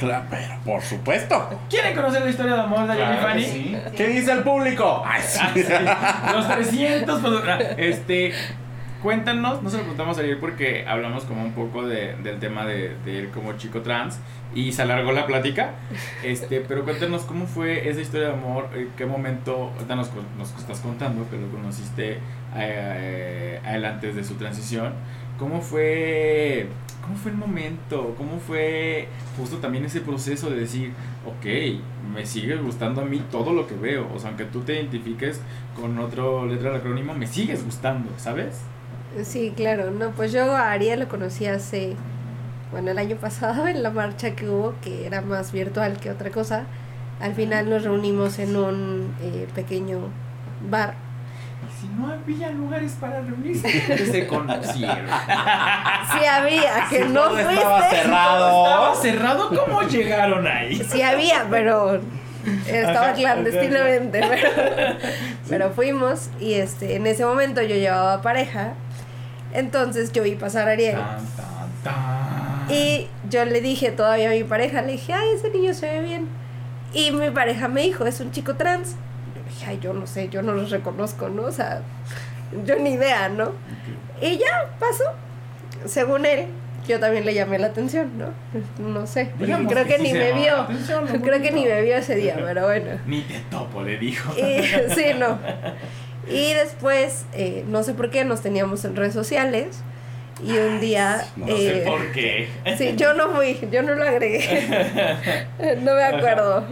[0.00, 1.48] Claro, pero por supuesto.
[1.68, 3.44] ¿Quieren conocer la historia de amor de Jenny Claro Fanny?
[3.44, 3.76] sí.
[3.96, 5.02] ¿Qué dice el público?
[5.06, 5.38] Ay, sí.
[5.40, 6.32] Ah, sí.
[6.34, 7.20] Los 300.
[7.20, 7.34] pues,
[7.78, 8.32] Este,
[9.02, 12.66] cuéntanos, no se lo preguntamos a Ariel porque hablamos como un poco de, del tema
[12.66, 14.18] de, de él como chico trans
[14.54, 15.70] y se alargó la plática.
[16.22, 20.10] Este, pero cuéntanos cómo fue esa historia de amor, en qué momento, ahorita nos,
[20.58, 22.18] estás contando que lo conociste
[22.56, 24.92] eh, a él antes de su transición.
[25.38, 26.66] ¿Cómo fue,
[27.10, 28.14] ¿Cómo fue el momento?
[28.16, 30.92] ¿Cómo fue justo también ese proceso de decir,
[31.26, 31.44] ok,
[32.14, 34.06] me sigue gustando a mí todo lo que veo?
[34.14, 35.40] O sea, aunque tú te identifiques
[35.74, 38.60] con otra letra del acrónimo, me sigues gustando, ¿sabes?
[39.24, 41.96] Sí, claro, no, pues yo a Ariel lo conocí hace,
[42.70, 46.30] bueno, el año pasado en la marcha que hubo, que era más virtual que otra
[46.30, 46.66] cosa.
[47.20, 49.98] Al final nos reunimos en un eh, pequeño
[50.70, 50.94] bar
[51.62, 53.68] Y si no había lugares para reunirse,
[54.10, 55.06] se conocieron.
[56.18, 57.96] Sí había, que no todo estaba fuiste.
[58.02, 58.64] cerrado.
[58.66, 60.74] Estaba cerrado, ¿cómo llegaron ahí?
[60.76, 62.00] Sí había, pero
[62.66, 64.48] estaba Ajá, clandestinamente, pero,
[65.48, 68.72] pero fuimos y este en ese momento yo llevaba pareja,
[69.52, 72.74] entonces yo vi pasar a Ariel Tan, tan, tan.
[72.74, 76.00] y yo le dije todavía a mi pareja, le dije, ay, ese niño se ve
[76.00, 76.28] bien.
[76.92, 78.96] Y mi pareja me dijo, es un chico trans.
[79.60, 81.42] Dije, ay, yo no sé, yo no los reconozco, ¿no?
[81.42, 81.82] O sea,
[82.64, 83.52] yo ni idea, ¿no?
[84.22, 85.04] Y ya pasó.
[85.84, 86.46] Según él,
[86.88, 88.32] yo también le llamé la atención, ¿no?
[88.82, 89.32] No sé.
[89.38, 90.62] Digamos creo que que, sí ni me vio.
[90.62, 92.98] atención, Creo que ni me vio ese día, pero bueno.
[93.06, 94.32] Ni te topo, le dijo.
[94.34, 94.62] Y,
[94.94, 95.38] sí, no.
[96.26, 99.82] Y después, eh, no sé por qué, nos teníamos en redes sociales.
[100.42, 101.22] Y un día.
[101.36, 102.48] No No sé eh, por qué.
[102.78, 104.96] Sí, yo no fui, yo no lo agregué.
[105.82, 106.64] no me acuerdo.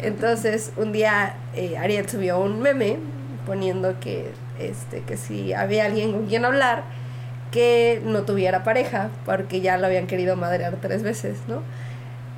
[0.00, 2.96] Entonces, un día eh, Ariel subió un meme
[3.46, 4.30] poniendo que,
[4.60, 6.84] este, que si había alguien con quien hablar,
[7.50, 11.62] que no tuviera pareja, porque ya lo habían querido madrear tres veces, ¿no?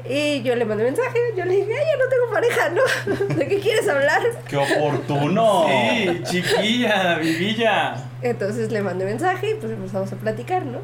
[0.09, 3.35] Y yo le mandé mensaje, yo le dije, ay, yo no tengo pareja, ¿no?
[3.35, 4.23] ¿De qué quieres hablar?
[4.49, 5.67] ¡Qué oportuno!
[5.91, 7.97] Sí, chiquilla, vivilla.
[8.23, 10.79] Entonces le mandé mensaje y pues empezamos a platicar, ¿no?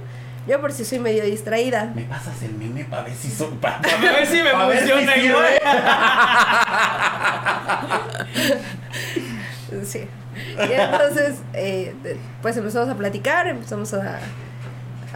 [0.47, 3.77] Yo por si soy medio distraída, ¿Me pasas el meme para ver si son para
[3.79, 5.47] A ver si me pa' si funciona igual.
[9.85, 10.07] Sí.
[10.69, 11.95] Y entonces, eh,
[12.43, 14.19] pues empezamos a platicar, empezamos a,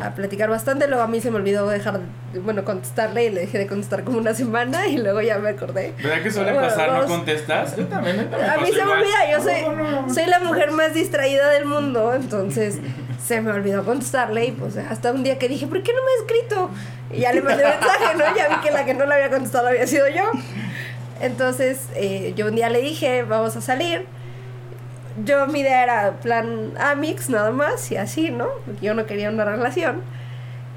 [0.03, 0.87] a platicar bastante.
[0.89, 2.01] Luego a mí se me olvidó dejar,
[2.33, 5.51] de- bueno, contestarle y le dejé de contestar como una semana y luego ya me
[5.51, 5.95] acordé.
[6.03, 6.93] ¿Verdad que suele Bueno, pasar?
[6.93, 7.77] ¿No contestas?
[7.77, 8.17] Yo también.
[8.19, 10.15] ahorita me A mí se me olvida, yo soy, No, no, no.
[10.15, 12.79] soy la mujer más distraída del mundo, entonces
[13.25, 16.11] se me olvidó contestarle y pues hasta un día que dije, ¿por qué no me
[16.11, 16.71] ha escrito?
[17.13, 18.37] Y ya le mandé mensaje, ¿no?
[18.37, 20.31] Ya vi que la que no le había contestado había sido yo.
[21.21, 24.07] Entonces eh, yo un día le dije, vamos a salir.
[25.25, 28.47] Yo mi idea era plan Amix nada más y así, ¿no?
[28.65, 30.03] Porque yo no quería una relación.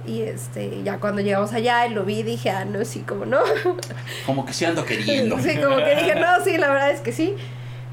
[0.06, 3.40] Y este, ya cuando llegamos allá y lo vi, dije, ah, no, sí, como no.
[4.26, 5.40] Como que sí ando queriendo.
[5.40, 7.36] Sí, como que dije, no, sí, la verdad es que sí.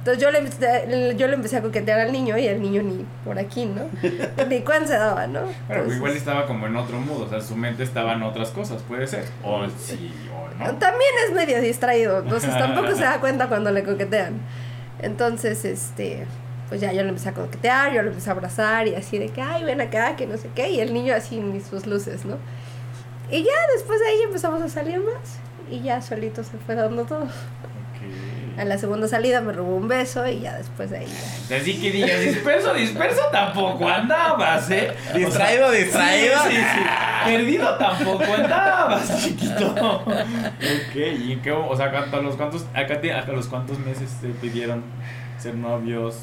[0.01, 3.39] Entonces yo le, yo le empecé a coquetear al niño y el niño ni por
[3.39, 3.83] aquí, ¿no?
[4.49, 5.41] Ni cuándo se daba, ¿no?
[5.69, 8.49] Pero Entonces, igual estaba como en otro mood, o sea, su mente estaba en otras
[8.49, 9.25] cosas, puede ser.
[9.45, 10.79] O sí, o no.
[10.79, 14.41] También es medio distraído, entonces tampoco se da cuenta cuando le coquetean.
[15.03, 16.27] Entonces, este,
[16.71, 19.29] pues ya yo le empecé a coquetear, yo le empecé a abrazar y así de
[19.29, 22.25] que, ay, ven acá, que no sé qué, y el niño así ni sus luces,
[22.25, 22.39] ¿no?
[23.31, 25.41] Y ya después de ahí empezamos a salir más
[25.71, 27.27] y ya solito se fue dando todo.
[28.61, 31.07] A la segunda salida me robó un beso y ya después de ahí
[31.49, 31.57] ya.
[31.57, 34.93] Así que digas, disperso, disperso tampoco andabas, ¿eh?
[35.15, 36.35] Distraído, O sea, distraído.
[36.47, 36.81] Sí, sí, sí.
[37.25, 39.73] Perdido tampoco andabas, chiquito.
[40.07, 44.11] Ok, ¿y en qué, o sea, a los cuántos, acá te- a los cuántos meses
[44.21, 44.83] te pidieron
[45.39, 46.17] ser novios?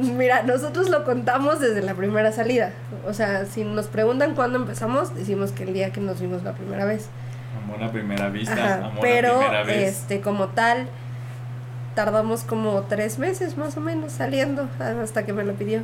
[0.00, 2.72] Mira, nosotros lo contamos desde la primera salida.
[3.06, 6.52] O sea, si nos preguntan cuándo empezamos, decimos que el día que nos vimos la
[6.52, 7.08] primera vez.
[7.64, 9.88] Amor a primera vista, Ajá, amor pero a primera vez.
[10.00, 10.86] este como tal
[11.96, 15.80] tardamos como tres meses más o menos saliendo hasta que me lo pidió.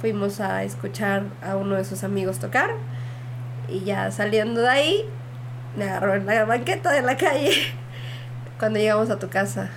[0.00, 2.70] Fuimos a escuchar a uno de sus amigos tocar
[3.68, 5.04] y ya saliendo de ahí
[5.76, 7.52] me agarró en la banqueta de la calle
[8.58, 9.68] cuando llegamos a tu casa.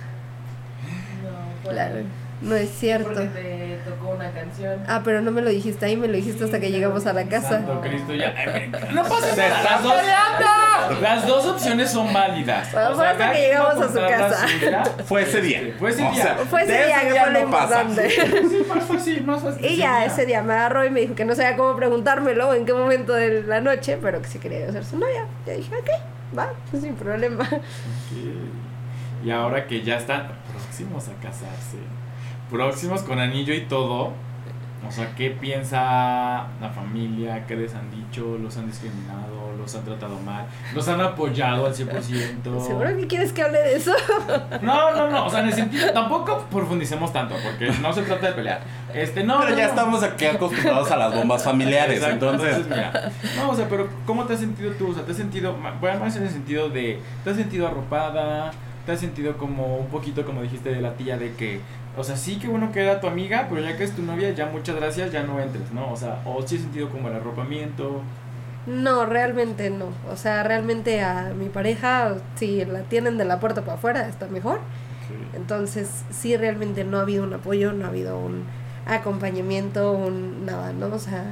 [1.22, 1.30] No,
[1.62, 1.90] pues, La-
[2.44, 3.08] no es cierto.
[3.14, 4.80] Porque te tocó una canción.
[4.86, 7.24] Ah, pero no me lo dijiste ahí, me lo dijiste hasta que llegamos a la
[7.24, 7.48] casa.
[7.50, 8.34] Santo Cristo, ya.
[8.92, 9.62] No pasa nada.
[9.62, 12.70] Las dos, las dos opciones son válidas.
[12.72, 14.48] Bueno, O fue sea, hasta que llegamos a su casa.
[14.48, 14.82] suya.
[15.06, 15.60] Fue ese día.
[15.78, 16.22] Fue ese O día.
[16.22, 17.84] sea, Fue ese de día que fue lo no pasa.
[17.94, 19.64] Sí, fácil, más fácil.
[19.64, 22.54] Y ya ese día me agarró y me dijo que no sabía cómo preguntármelo o
[22.54, 25.26] en qué momento de la noche, pero que si quería ser su novia.
[25.46, 25.88] Ya dije, ok,
[26.38, 27.44] va, pues sin problema.
[27.44, 29.24] Ok.
[29.24, 31.78] Y ahora que ya están próximos a casarse,
[32.50, 34.12] próximos con anillo y todo,
[34.86, 37.46] o sea, ¿qué piensa la familia?
[37.46, 38.36] ¿Qué les han dicho?
[38.38, 39.54] ¿Los han discriminado?
[39.58, 40.44] ¿Los han tratado mal?
[40.74, 42.60] ¿Los han apoyado al 100%?
[42.66, 43.92] ¿Seguro que quieres que hable de eso?
[44.62, 48.28] No, no, no, o sea, en el sentido, tampoco profundicemos tanto, porque no se trata
[48.28, 48.60] de pelear.
[48.92, 49.70] Este, no, Pero no, ya no.
[49.70, 52.68] estamos aquí acostumbrados a las bombas familiares, Exacto, entonces.
[52.68, 54.90] mira, no, o sea, pero ¿cómo te has sentido tú?
[54.90, 58.50] O sea, ¿te has sentido, bueno, más en el sentido de, ¿te has sentido arropada?
[58.86, 61.60] ¿Te has sentido como un poquito, como dijiste, de la tía de que,
[61.96, 64.30] o sea, sí, que bueno que era tu amiga, pero ya que es tu novia,
[64.32, 65.92] ya muchas gracias, ya no entres, ¿no?
[65.92, 68.02] O sea, o sí has sentido como el arropamiento.
[68.66, 69.88] No, realmente no.
[70.10, 74.26] O sea, realmente a mi pareja, si la tienen de la puerta para afuera, está
[74.26, 74.60] mejor.
[75.34, 78.44] Entonces, sí, realmente no ha habido un apoyo, no ha habido un
[78.86, 80.86] acompañamiento, un nada, ¿no?
[80.86, 81.24] O sea,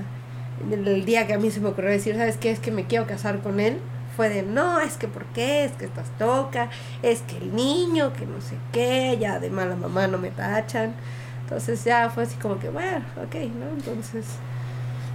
[0.71, 2.51] el, el día que a mí se me ocurrió decir, ¿sabes qué?
[2.51, 3.79] Es que me quiero casar con él,
[4.17, 5.65] fue de, no, es que ¿por qué?
[5.65, 6.69] Es que estás toca,
[7.03, 10.95] es que el niño, que no sé qué, ya de mala mamá no me tachan.
[11.43, 13.69] Entonces ya fue así como que, bueno, ok, ¿no?
[13.77, 14.25] Entonces,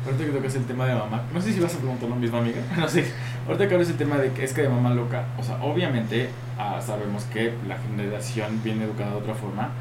[0.08, 2.38] Ahorita que tocas el tema de mamá, no sé si vas a preguntar lo mismo,
[2.38, 2.62] amiga.
[2.78, 3.04] No sé.
[3.46, 6.30] Ahorita que hablas el tema de que es que de mamá loca, o sea, obviamente
[6.58, 9.72] ah, sabemos que la generación viene educada de otra forma,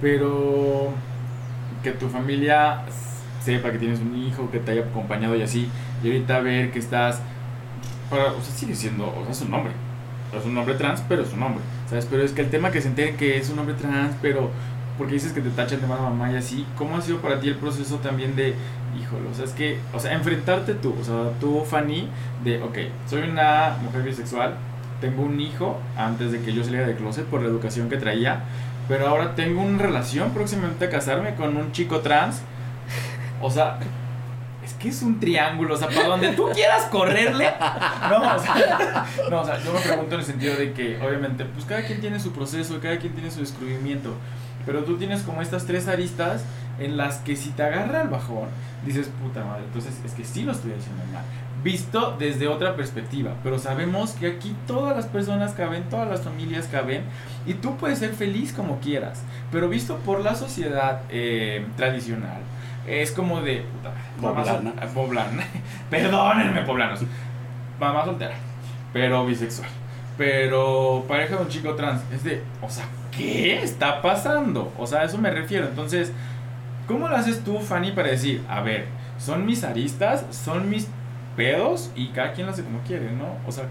[0.00, 0.92] pero
[1.82, 2.82] que tu familia
[3.42, 5.68] sepa que tienes un hijo, que te haya acompañado y así,
[6.02, 7.20] y ahorita ver que estás.
[8.12, 9.72] Para, o sea, sigue siendo, o sea, es un hombre.
[10.38, 11.62] Es un hombre trans, pero es un hombre.
[11.88, 12.06] ¿Sabes?
[12.08, 14.50] Pero es que el tema que se enteren que es un hombre trans, pero
[14.96, 17.48] porque dices que te tachan de mala mamá y así, ¿cómo ha sido para ti
[17.48, 18.54] el proceso también de,
[19.00, 22.08] híjole, o sea, es que, o sea, enfrentarte tú, o sea, tú, Fanny,
[22.44, 24.54] de, ok, soy una mujer bisexual,
[25.00, 28.44] tengo un hijo antes de que yo saliera de closet por la educación que traía,
[28.86, 32.42] pero ahora tengo una relación próximamente a casarme con un chico trans,
[33.40, 33.78] o sea,
[34.64, 37.52] es que es un triángulo, o sea, para donde tú quieras correrle.
[38.08, 41.44] No, o sea, no, o sea, yo me pregunto en el sentido de que, obviamente,
[41.44, 44.14] pues cada quien tiene su proceso, cada quien tiene su descubrimiento.
[44.64, 46.44] Pero tú tienes como estas tres aristas
[46.78, 48.48] en las que si te agarra el bajón,
[48.86, 51.24] dices, puta madre, entonces es que sí lo estoy haciendo mal.
[51.62, 56.68] Visto desde otra perspectiva, pero sabemos que aquí todas las personas caben, todas las familias
[56.70, 57.04] caben,
[57.46, 59.22] y tú puedes ser feliz como quieras.
[59.50, 62.40] Pero visto por la sociedad eh, tradicional,
[62.86, 63.64] es como de.
[64.20, 64.72] Puta, sol- Poblana.
[64.80, 65.44] ah, poblana.
[65.90, 67.00] Perdónenme, poblanos.
[67.80, 68.34] Mamá soltera,
[68.92, 69.68] pero bisexual.
[70.18, 72.02] Pero pareja de un chico trans.
[72.12, 72.42] Es de.
[72.60, 72.84] O sea,
[73.16, 74.72] ¿qué está pasando?
[74.78, 75.66] O sea, a eso me refiero.
[75.66, 76.12] Entonces,
[76.86, 78.86] ¿cómo lo haces tú, Fanny, para decir, a ver,
[79.18, 80.86] son mis aristas, son mis
[81.36, 83.24] pedos y cada quien lo hace como quiere, ¿no?
[83.46, 83.64] O sea,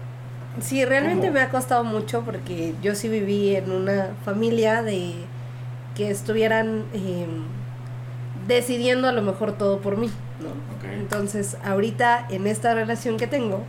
[0.60, 1.32] Sí, realmente ¿Cómo?
[1.34, 5.14] me ha costado mucho porque yo sí viví en una familia de
[5.96, 7.26] que estuvieran eh,
[8.46, 10.90] decidiendo a lo mejor todo por mí, ¿no?
[10.90, 13.64] Entonces, ahorita en esta relación que tengo,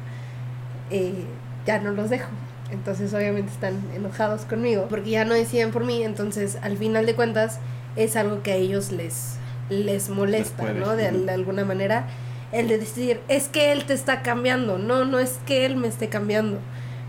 [0.90, 1.26] eh,
[1.66, 2.30] ya no los dejo.
[2.72, 6.04] Entonces, obviamente están enojados conmigo porque ya no deciden por mí.
[6.04, 7.60] Entonces, al final de cuentas,
[7.96, 9.36] es algo que a ellos les,
[9.70, 10.96] les molesta, ¿no?
[10.96, 12.08] De, de alguna manera,
[12.52, 14.78] el de decir, es que él te está cambiando.
[14.78, 16.60] No, no es que él me esté cambiando,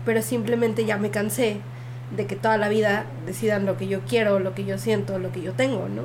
[0.05, 1.59] pero simplemente ya me cansé
[2.15, 5.31] de que toda la vida decidan lo que yo quiero, lo que yo siento, lo
[5.31, 6.03] que yo tengo, ¿no?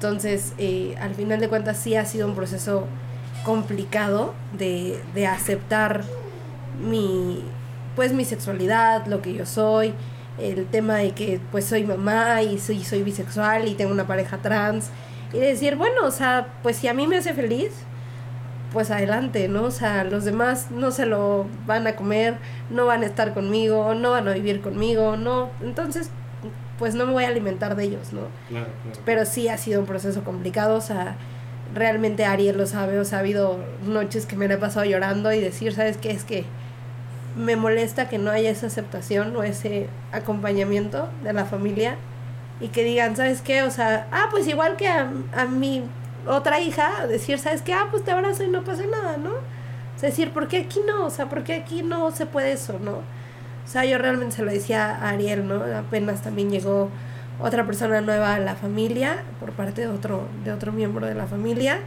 [0.00, 2.86] Entonces, eh, al final de cuentas, sí ha sido un proceso
[3.44, 6.04] complicado de, de aceptar
[6.82, 7.44] mi,
[7.96, 9.92] pues, mi sexualidad, lo que yo soy,
[10.38, 14.38] el tema de que pues soy mamá y soy, soy bisexual y tengo una pareja
[14.38, 14.88] trans
[15.34, 17.70] y decir, bueno, o sea, pues si a mí me hace feliz,
[18.72, 19.64] pues adelante, ¿no?
[19.64, 22.38] O sea, los demás no se lo van a comer,
[22.70, 26.10] no van a estar conmigo, no van a vivir conmigo, no, entonces,
[26.80, 28.22] pues no me voy a alimentar de ellos, ¿no?
[28.48, 29.00] claro, claro.
[29.04, 31.14] Pero sí ha sido un proceso complicado, o sea,
[31.74, 35.30] realmente Ariel lo sabe, o sea, ha habido noches que me la he pasado llorando
[35.32, 36.10] y decir, ¿sabes qué?
[36.10, 36.46] Es que
[37.36, 41.96] me molesta que no haya esa aceptación o ese acompañamiento de la familia
[42.60, 43.62] y que digan, ¿sabes qué?
[43.62, 45.84] O sea, ah, pues igual que a, a mi
[46.26, 47.74] otra hija, decir, ¿sabes qué?
[47.74, 49.30] Ah, pues te abrazo y no pasa nada, ¿no?
[49.30, 51.04] O sea, decir, ¿por qué aquí no?
[51.04, 53.02] O sea, ¿por qué aquí no se puede eso, no?
[53.70, 55.62] O sea, yo realmente se lo decía a Ariel, ¿no?
[55.62, 56.88] Apenas también llegó
[57.40, 61.28] otra persona nueva a la familia por parte de otro, de otro miembro de la
[61.28, 61.78] familia.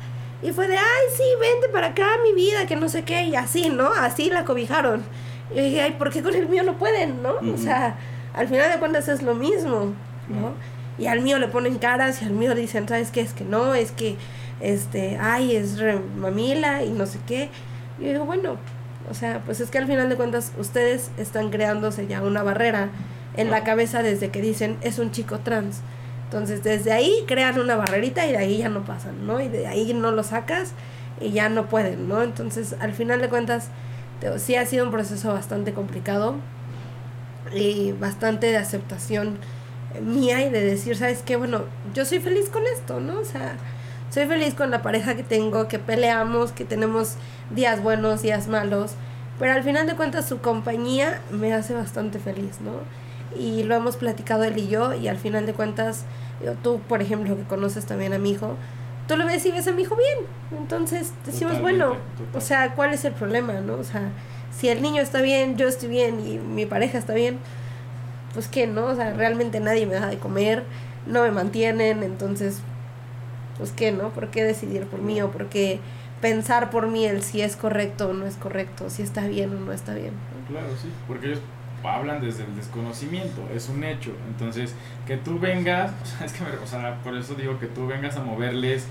[0.41, 3.35] Y fue de, ay, sí, vente para acá, mi vida, que no sé qué, y
[3.35, 3.89] así, ¿no?
[3.89, 5.03] Así la cobijaron.
[5.53, 7.31] Y dije, ay, ¿por qué con el mío no pueden, no?
[7.31, 7.57] O Ujú.
[7.57, 7.97] sea,
[8.33, 9.93] al final de cuentas es lo mismo,
[10.29, 10.53] ¿no?
[10.97, 13.19] Y al mío le ponen caras y al mío le dicen, ¿sabes qué?
[13.19, 14.15] Es que no, es que,
[14.61, 17.49] este, ay, es re mamila y no sé qué.
[17.99, 18.55] Y yo digo, bueno,
[19.09, 22.89] o sea, pues es que al final de cuentas ustedes están creándose ya una barrera
[23.35, 25.81] en la cabeza desde que dicen es un chico trans.
[26.25, 29.39] Entonces desde ahí crean una barrerita y de ahí ya no pasan, ¿no?
[29.39, 30.71] Y de ahí no lo sacas
[31.19, 32.23] y ya no pueden, ¿no?
[32.23, 33.67] Entonces al final de cuentas
[34.19, 36.35] te sí ha sido un proceso bastante complicado
[37.53, 39.37] y bastante de aceptación
[40.01, 41.35] mía y de decir, ¿sabes qué?
[41.35, 43.19] Bueno, yo soy feliz con esto, ¿no?
[43.19, 43.57] O sea,
[44.13, 47.15] soy feliz con la pareja que tengo, que peleamos, que tenemos
[47.49, 48.91] días buenos, días malos,
[49.39, 52.71] pero al final de cuentas su compañía me hace bastante feliz, ¿no?
[53.39, 56.03] Y lo hemos platicado él y yo y al final de cuentas,
[56.45, 58.55] yo- tú, por ejemplo, que conoces también a mi hijo,
[59.07, 60.27] tú lo ves y ves a mi hijo bien.
[60.61, 62.35] Entonces decimos, Totalmente, bueno, total.
[62.35, 63.73] o sea, ¿cuál es el problema, no?
[63.77, 64.09] O sea,
[64.55, 67.39] si el niño está bien, yo estoy bien y mi pareja está bien,
[68.35, 68.85] pues qué, ¿no?
[68.85, 70.63] O sea, realmente nadie me da de comer,
[71.07, 72.59] no me mantienen, entonces,
[73.57, 74.09] pues qué, ¿no?
[74.09, 75.79] ¿Por qué decidir por mí o por qué
[76.21, 79.59] pensar por mí el si es correcto o no es correcto, si está bien o
[79.59, 80.11] no está bien?
[80.13, 80.47] ¿no?
[80.51, 81.39] Claro, sí, porque ellos
[81.83, 84.11] hablan desde el desconocimiento, es un hecho.
[84.29, 84.73] Entonces,
[85.05, 87.87] que tú vengas, o sea, es que me- o sea, por eso digo que tú
[87.87, 88.85] vengas a moverles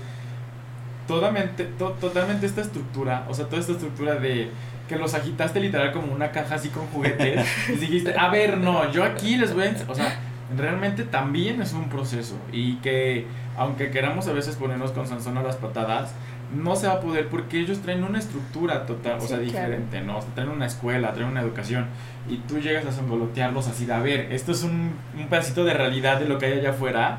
[1.07, 4.49] totalmente, to- totalmente esta estructura, o sea, toda esta estructura de
[4.87, 8.89] que los agitaste literal como una caja así con juguetes y dijiste, a ver, no,
[8.91, 10.17] yo aquí les voy a, ens- o sea,
[10.57, 13.25] realmente también es un proceso y que
[13.57, 16.13] aunque queramos a veces ponernos con Sansón a las patadas,
[16.55, 19.43] no se va a poder porque ellos traen una estructura total, o Sí, sea, claro.
[19.45, 20.19] diferente, ¿no?
[20.35, 21.87] Traen una escuela, traen una educación
[22.29, 25.73] y tú llegas a sangolotearlos así de, a ver, esto es un, un pedacito de
[25.73, 27.17] realidad de lo que hay allá afuera,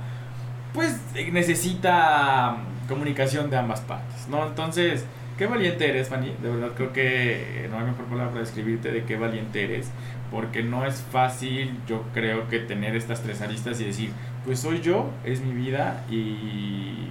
[0.73, 2.57] pues eh, necesita
[2.89, 4.47] comunicación de ambas partes, ¿no?
[4.47, 5.05] Entonces,
[5.39, 9.05] qué valiente eres, Fanny, de verdad creo que no hay mejor palabra para describirte de
[9.05, 9.91] qué valiente eres,
[10.35, 14.11] porque no es fácil, yo creo que tener estas tres aristas y decir,
[14.45, 17.07] pues soy yo, es mi vida y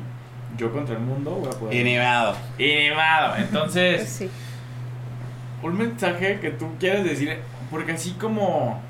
[0.57, 1.74] yo contra el mundo voy a poder...
[1.74, 2.36] Inimado.
[2.57, 3.38] Inimado.
[3.38, 4.30] Entonces, Pues sí.
[5.63, 7.38] un mensaje que tú quieras decir,
[7.71, 8.82] porque así como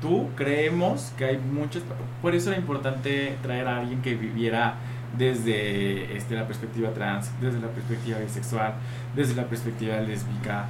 [0.00, 1.84] tú creemos que hay muchos,
[2.20, 4.74] por eso era importante traer a alguien que viviera
[5.16, 8.74] desde este, la perspectiva trans, desde la perspectiva bisexual,
[9.14, 10.66] desde la perspectiva lésbica,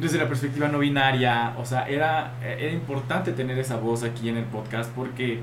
[0.00, 4.38] desde la perspectiva no binaria, o sea, era, era importante tener esa voz aquí en
[4.38, 5.40] el podcast porque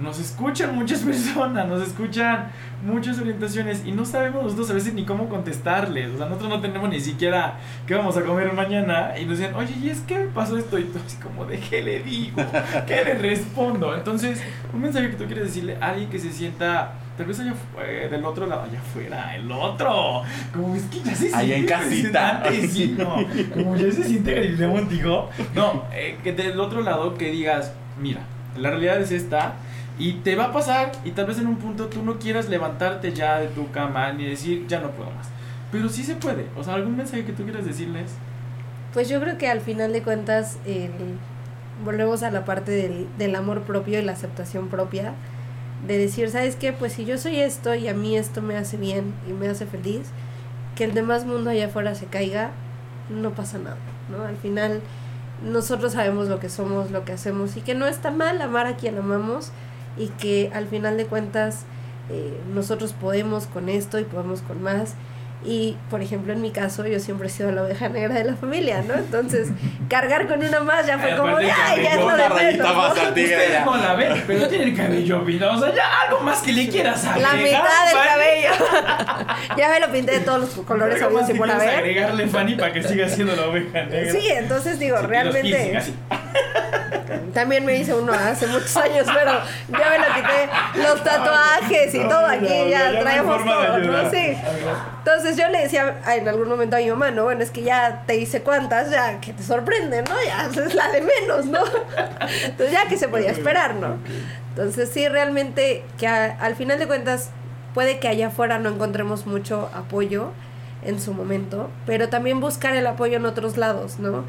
[0.00, 2.50] nos escuchan muchas personas, nos escuchan
[2.84, 6.10] muchas orientaciones y no sabemos nosotros a veces ni cómo contestarles.
[6.12, 9.54] O sea, nosotros no tenemos ni siquiera qué vamos a comer mañana y nos dicen,
[9.54, 10.78] oye, ¿y es que me pasó esto?
[10.78, 12.42] Y tú así como, ¿de qué le digo?
[12.86, 13.94] ¿Qué le respondo?
[13.94, 17.52] Entonces, un mensaje que tú quieres decirle a alguien que se sienta tal vez allá
[17.54, 20.22] fu- eh, del otro lado, allá afuera, el otro.
[20.52, 22.42] Como es que ya se Allá en siente casita.
[22.70, 23.16] sí, no.
[23.54, 25.30] Como ya se siente Galileo Montijo.
[25.54, 28.20] No, eh, que del otro lado que digas, mira,
[28.56, 29.54] la realidad es esta
[29.98, 33.12] y te va a pasar y tal vez en un punto tú no quieras levantarte
[33.12, 35.28] ya de tu cama ni decir, ya no puedo más.
[35.70, 36.46] Pero sí se puede.
[36.56, 38.10] O sea, algún mensaje que tú quieras decirles.
[38.92, 40.90] Pues yo creo que al final de cuentas el-
[41.84, 45.14] volvemos a la parte del, del amor propio y la aceptación propia.
[45.86, 46.72] De decir, ¿sabes qué?
[46.72, 49.66] Pues si yo soy esto y a mí esto me hace bien y me hace
[49.66, 50.02] feliz,
[50.76, 52.50] que el demás mundo allá afuera se caiga,
[53.10, 53.76] no pasa nada,
[54.10, 54.24] ¿no?
[54.24, 54.80] Al final
[55.42, 58.76] nosotros sabemos lo que somos, lo que hacemos y que no está mal amar a
[58.76, 59.50] quien amamos
[59.96, 61.64] y que al final de cuentas
[62.10, 64.94] eh, nosotros podemos con esto y podemos con más.
[65.46, 68.34] Y, por ejemplo, en mi caso, yo siempre he sido la oveja negra de la
[68.34, 68.94] familia, ¿no?
[68.94, 69.48] Entonces,
[69.90, 71.46] cargar con una más ya fue como, ¡ay,
[71.82, 72.28] ya es lo de
[72.72, 73.02] una rayita menos", más ¿no?
[73.08, 75.52] al tigre no la ven, pero tiene el cabello pintado.
[75.52, 77.32] O sea, ya algo más que le quieras agregar.
[77.34, 78.50] La mitad del cabello.
[79.56, 81.68] ya me lo pinté de todos los colores habidos y por haber.
[81.70, 84.12] agregarle, Fanny, para que siga siendo la oveja negra.
[84.12, 85.82] Sí, entonces digo, Sí, y los realmente.
[87.32, 89.32] también me hice uno hace muchos años, pero
[89.68, 90.82] ya me lo quité.
[90.88, 94.10] Los tatuajes y todo aquí, ya, traemos todo, ¿no?
[94.10, 94.36] Sí.
[94.98, 97.24] Entonces yo le decía en algún momento a mi mamá, ¿no?
[97.24, 100.14] Bueno, es que ya te hice cuántas, ya que te sorprende, ¿no?
[100.26, 101.60] Ya es la de menos, ¿no?
[102.44, 103.96] Entonces ya que se podía esperar, ¿no?
[104.50, 107.30] Entonces sí, realmente que a- al final de cuentas
[107.74, 110.30] puede que allá afuera no encontremos mucho apoyo
[110.84, 114.24] en su momento, pero también buscar el apoyo en otros lados, ¿no?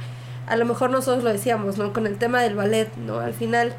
[0.47, 1.93] A lo mejor nosotros lo decíamos, ¿no?
[1.93, 3.19] Con el tema del ballet, ¿no?
[3.19, 3.73] Al final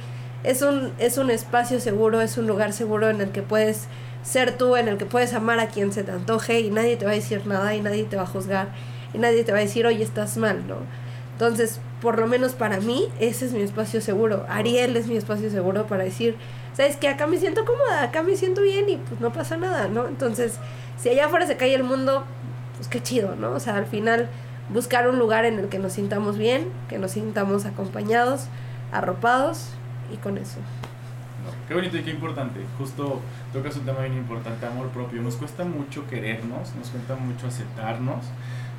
[0.44, 3.86] es un, es un espacio seguro, es un lugar seguro en el que puedes
[4.22, 7.04] ser tú, en el que puedes amar a quien se te antoje y nadie te
[7.04, 8.68] va a decir nada y nadie te va a juzgar
[9.14, 10.76] y nadie te va a decir, oye, estás mal, ¿no?
[11.32, 14.46] Entonces, por lo menos para mí, ese es mi espacio seguro.
[14.48, 16.36] Ariel es mi espacio seguro para decir,
[16.74, 17.08] ¿sabes qué?
[17.08, 20.06] Acá me siento cómoda, acá me siento bien y pues no pasa nada, ¿no?
[20.08, 20.54] Entonces,
[20.98, 22.24] si allá afuera se cae el mundo,
[22.76, 23.52] pues qué chido, ¿no?
[23.52, 24.28] O sea, al final
[24.70, 28.46] buscar un lugar en el que nos sintamos bien, que nos sintamos acompañados,
[28.92, 29.68] arropados
[30.12, 30.58] y con eso.
[31.68, 32.60] Qué bonito y qué importante.
[32.78, 33.20] Justo
[33.52, 35.22] tocas un tema bien importante, amor propio.
[35.22, 38.24] Nos cuesta mucho querernos, nos cuesta mucho aceptarnos,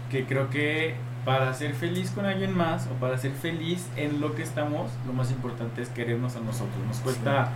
[0.09, 4.33] que creo que para ser feliz con alguien más o para ser feliz en lo
[4.35, 6.77] que estamos, lo más importante es querernos a nosotros.
[6.88, 7.49] Nos cuesta,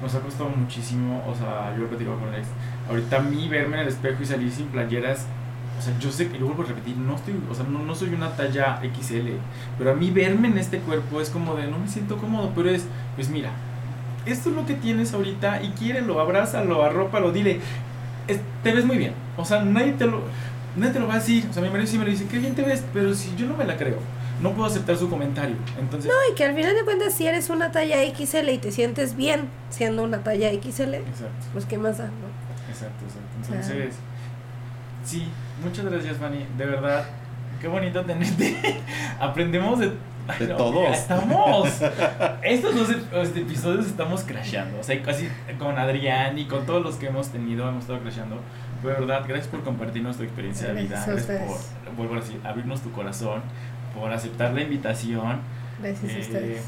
[0.00, 2.46] nos ha costado muchísimo, o sea, yo lo platico con Alex,
[2.88, 5.26] ahorita a mí verme en el espejo y salir sin playeras,
[5.78, 7.80] o sea, yo sé que, y lo vuelvo a repetir, no estoy, o sea, no,
[7.80, 9.28] no soy una talla XL,
[9.78, 12.70] pero a mí verme en este cuerpo es como de, no me siento cómodo, pero
[12.70, 13.50] es, pues mira,
[14.24, 17.60] esto es lo que tienes ahorita y quiérelo, abrázalo, arrópalo, dile,
[18.26, 19.12] es- te ves muy bien.
[19.36, 20.22] O sea, nadie te lo,
[20.76, 21.46] nadie te lo va a decir.
[21.48, 23.46] O sea, mi marido sí me lo dice, qué bien te ves, pero si yo
[23.46, 23.98] no me la creo,
[24.42, 25.54] no puedo aceptar su comentario.
[25.78, 28.72] Entonces, No, y que al final de cuentas, si eres una talla XL y te
[28.72, 32.12] sientes bien siendo una talla XL, exacto, pues qué más da, ¿no?
[32.68, 33.54] exacto, exacto.
[33.54, 33.94] Entonces,
[35.04, 35.28] sí,
[35.62, 36.46] muchas gracias, Fanny.
[36.56, 37.04] De verdad,
[37.60, 38.80] qué bonito tenerte.
[39.20, 39.92] Aprendemos de...
[40.28, 40.82] Ay, De no, todos.
[40.88, 41.68] ya Estamos.
[42.42, 42.90] Estos dos
[43.22, 44.80] este, episodios estamos crasheando.
[44.80, 45.28] O sea, casi
[45.58, 48.40] con Adrián y con todos los que hemos tenido, hemos estado crasheando.
[48.82, 51.04] De verdad, gracias por compartirnos tu experiencia de vida.
[51.06, 51.44] Gracias a
[51.86, 53.40] por, vuelvo a decir, abrirnos tu corazón,
[53.94, 55.40] por aceptar la invitación,
[55.80, 56.62] Gracias a Eh, ustedes.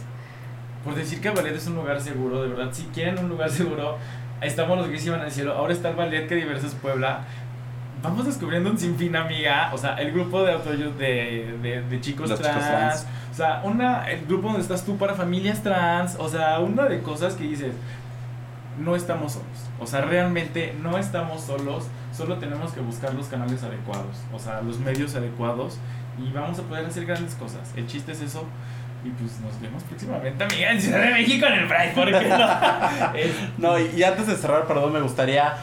[0.84, 2.42] por decir que el ballet es un lugar seguro.
[2.42, 3.98] De verdad, si quieren un lugar seguro,
[4.40, 5.52] estamos los que se iban al cielo.
[5.54, 7.24] Ahora está el ballet que diversos Puebla.
[8.02, 9.70] Vamos descubriendo un sinfín, amiga.
[9.72, 13.06] O sea, el grupo de autoayuda de, de, de chicos, trans, chicos trans.
[13.32, 16.16] O sea, una, el grupo donde estás tú para familias trans.
[16.18, 17.72] O sea, una de cosas que dices,
[18.78, 19.46] no estamos solos.
[19.80, 21.86] O sea, realmente no estamos solos.
[22.16, 24.16] Solo tenemos que buscar los canales adecuados.
[24.32, 25.78] O sea, los medios adecuados.
[26.18, 27.72] Y vamos a poder hacer grandes cosas.
[27.76, 28.44] El chiste es eso.
[29.04, 31.92] Y pues nos vemos próximamente, amiga, en Ciudad de México en el Pride.
[31.94, 33.78] ¿Por qué no?
[33.78, 35.54] No, y antes de cerrar, perdón, me gustaría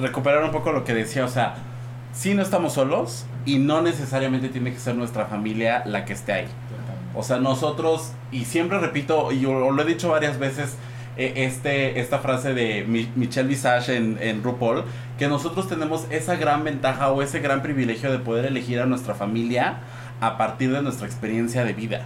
[0.00, 1.24] recuperar un poco lo que decía.
[1.24, 1.54] O sea,
[2.12, 6.32] sí no estamos solos y no necesariamente tiene que ser nuestra familia la que esté
[6.32, 6.48] ahí.
[7.14, 10.76] O sea, nosotros, y siempre repito, y lo he dicho varias veces,
[11.16, 14.84] eh, este, esta frase de Mi- Michelle Visage en, en RuPaul,
[15.18, 19.14] que nosotros tenemos esa gran ventaja o ese gran privilegio de poder elegir a nuestra
[19.14, 19.78] familia
[20.20, 22.02] a partir de nuestra experiencia de vida.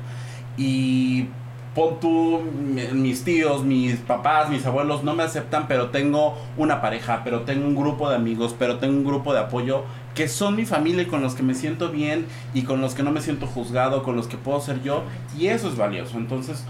[0.57, 1.26] Y
[1.75, 6.81] pon tú, mi- mis tíos, mis papás, mis abuelos no me aceptan, pero tengo una
[6.81, 10.57] pareja, pero tengo un grupo de amigos, pero tengo un grupo de apoyo que son
[10.57, 13.21] mi familia y con los que me siento bien y con los que no me
[13.21, 15.03] siento juzgado, con los que puedo ser yo,
[15.39, 16.18] y eso es valioso.
[16.18, 16.64] Entonces,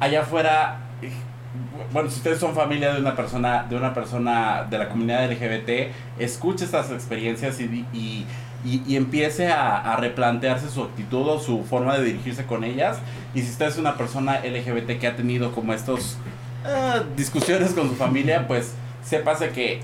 [0.00, 1.10] allá afuera, eh,
[1.92, 5.92] bueno, si ustedes son familia de una persona, de una persona de la comunidad LGBT,
[6.18, 8.24] escuche estas experiencias y, y,
[8.66, 12.98] y- empiece a, replantearse su actitud o su forma de dirigirse con ellas.
[13.34, 16.16] Y si usted es una persona LGBT que ha tenido como estos
[16.64, 19.80] ah, discusiones con su familia, pues sépase que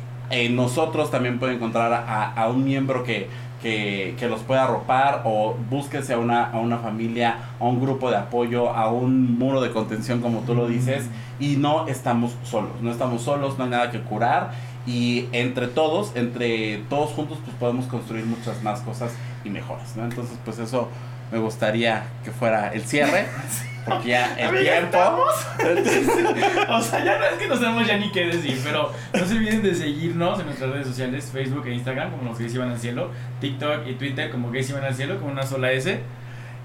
[0.50, 3.28] nosotros también puede encontrar a, un miembro que,
[3.60, 8.10] que, que los pueda arropar o búsquese a una, a una familia, a un grupo
[8.10, 11.04] de apoyo, a un muro de contención como tú lo dices
[11.38, 14.52] y no estamos solos, no estamos solos, no hay nada que curar
[14.86, 19.12] y entre todos, entre todos juntos pues podemos construir muchas más cosas
[19.44, 20.04] y mejores, ¿no?
[20.04, 20.88] Entonces pues eso
[21.32, 23.26] me gustaría que fuera el cierre,
[23.86, 24.98] porque ya el tiempo...
[26.68, 29.34] O sea, ya no es que no sabemos ya ni qué decir, pero no se
[29.34, 32.78] olviden de seguirnos en nuestras redes sociales, Facebook e Instagram, como los gays iban al
[32.78, 33.10] cielo,
[33.40, 36.00] TikTok y Twitter como gays iban al cielo, con una sola S.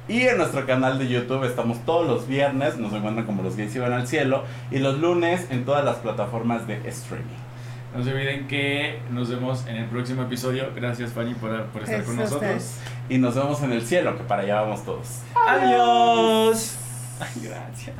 [0.07, 3.75] Y en nuestro canal de YouTube estamos todos los viernes, nos encuentran como los gays
[3.75, 7.46] iban al cielo, y los lunes en todas las plataformas de streaming.
[7.95, 10.71] No se olviden que nos vemos en el próximo episodio.
[10.75, 12.77] Gracias, Fanny, por, por estar con nosotros.
[13.09, 15.21] Y nos vemos en el cielo, que para allá vamos todos.
[15.47, 16.75] Adiós.
[17.19, 17.95] Ay, gracias.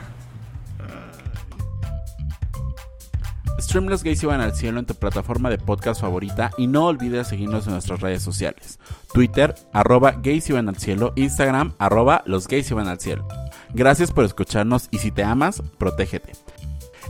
[3.59, 7.27] Stream Los Gays Iban al Cielo en tu plataforma de podcast favorita y no olvides
[7.27, 8.79] seguirnos en nuestras redes sociales.
[9.13, 13.27] Twitter, arroba Gays Iban al Cielo, Instagram, arroba Los Gays Iban al Cielo.
[13.73, 16.33] Gracias por escucharnos y si te amas, protégete.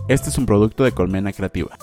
[0.08, 1.78] Este es un producto de Colmena Creativa.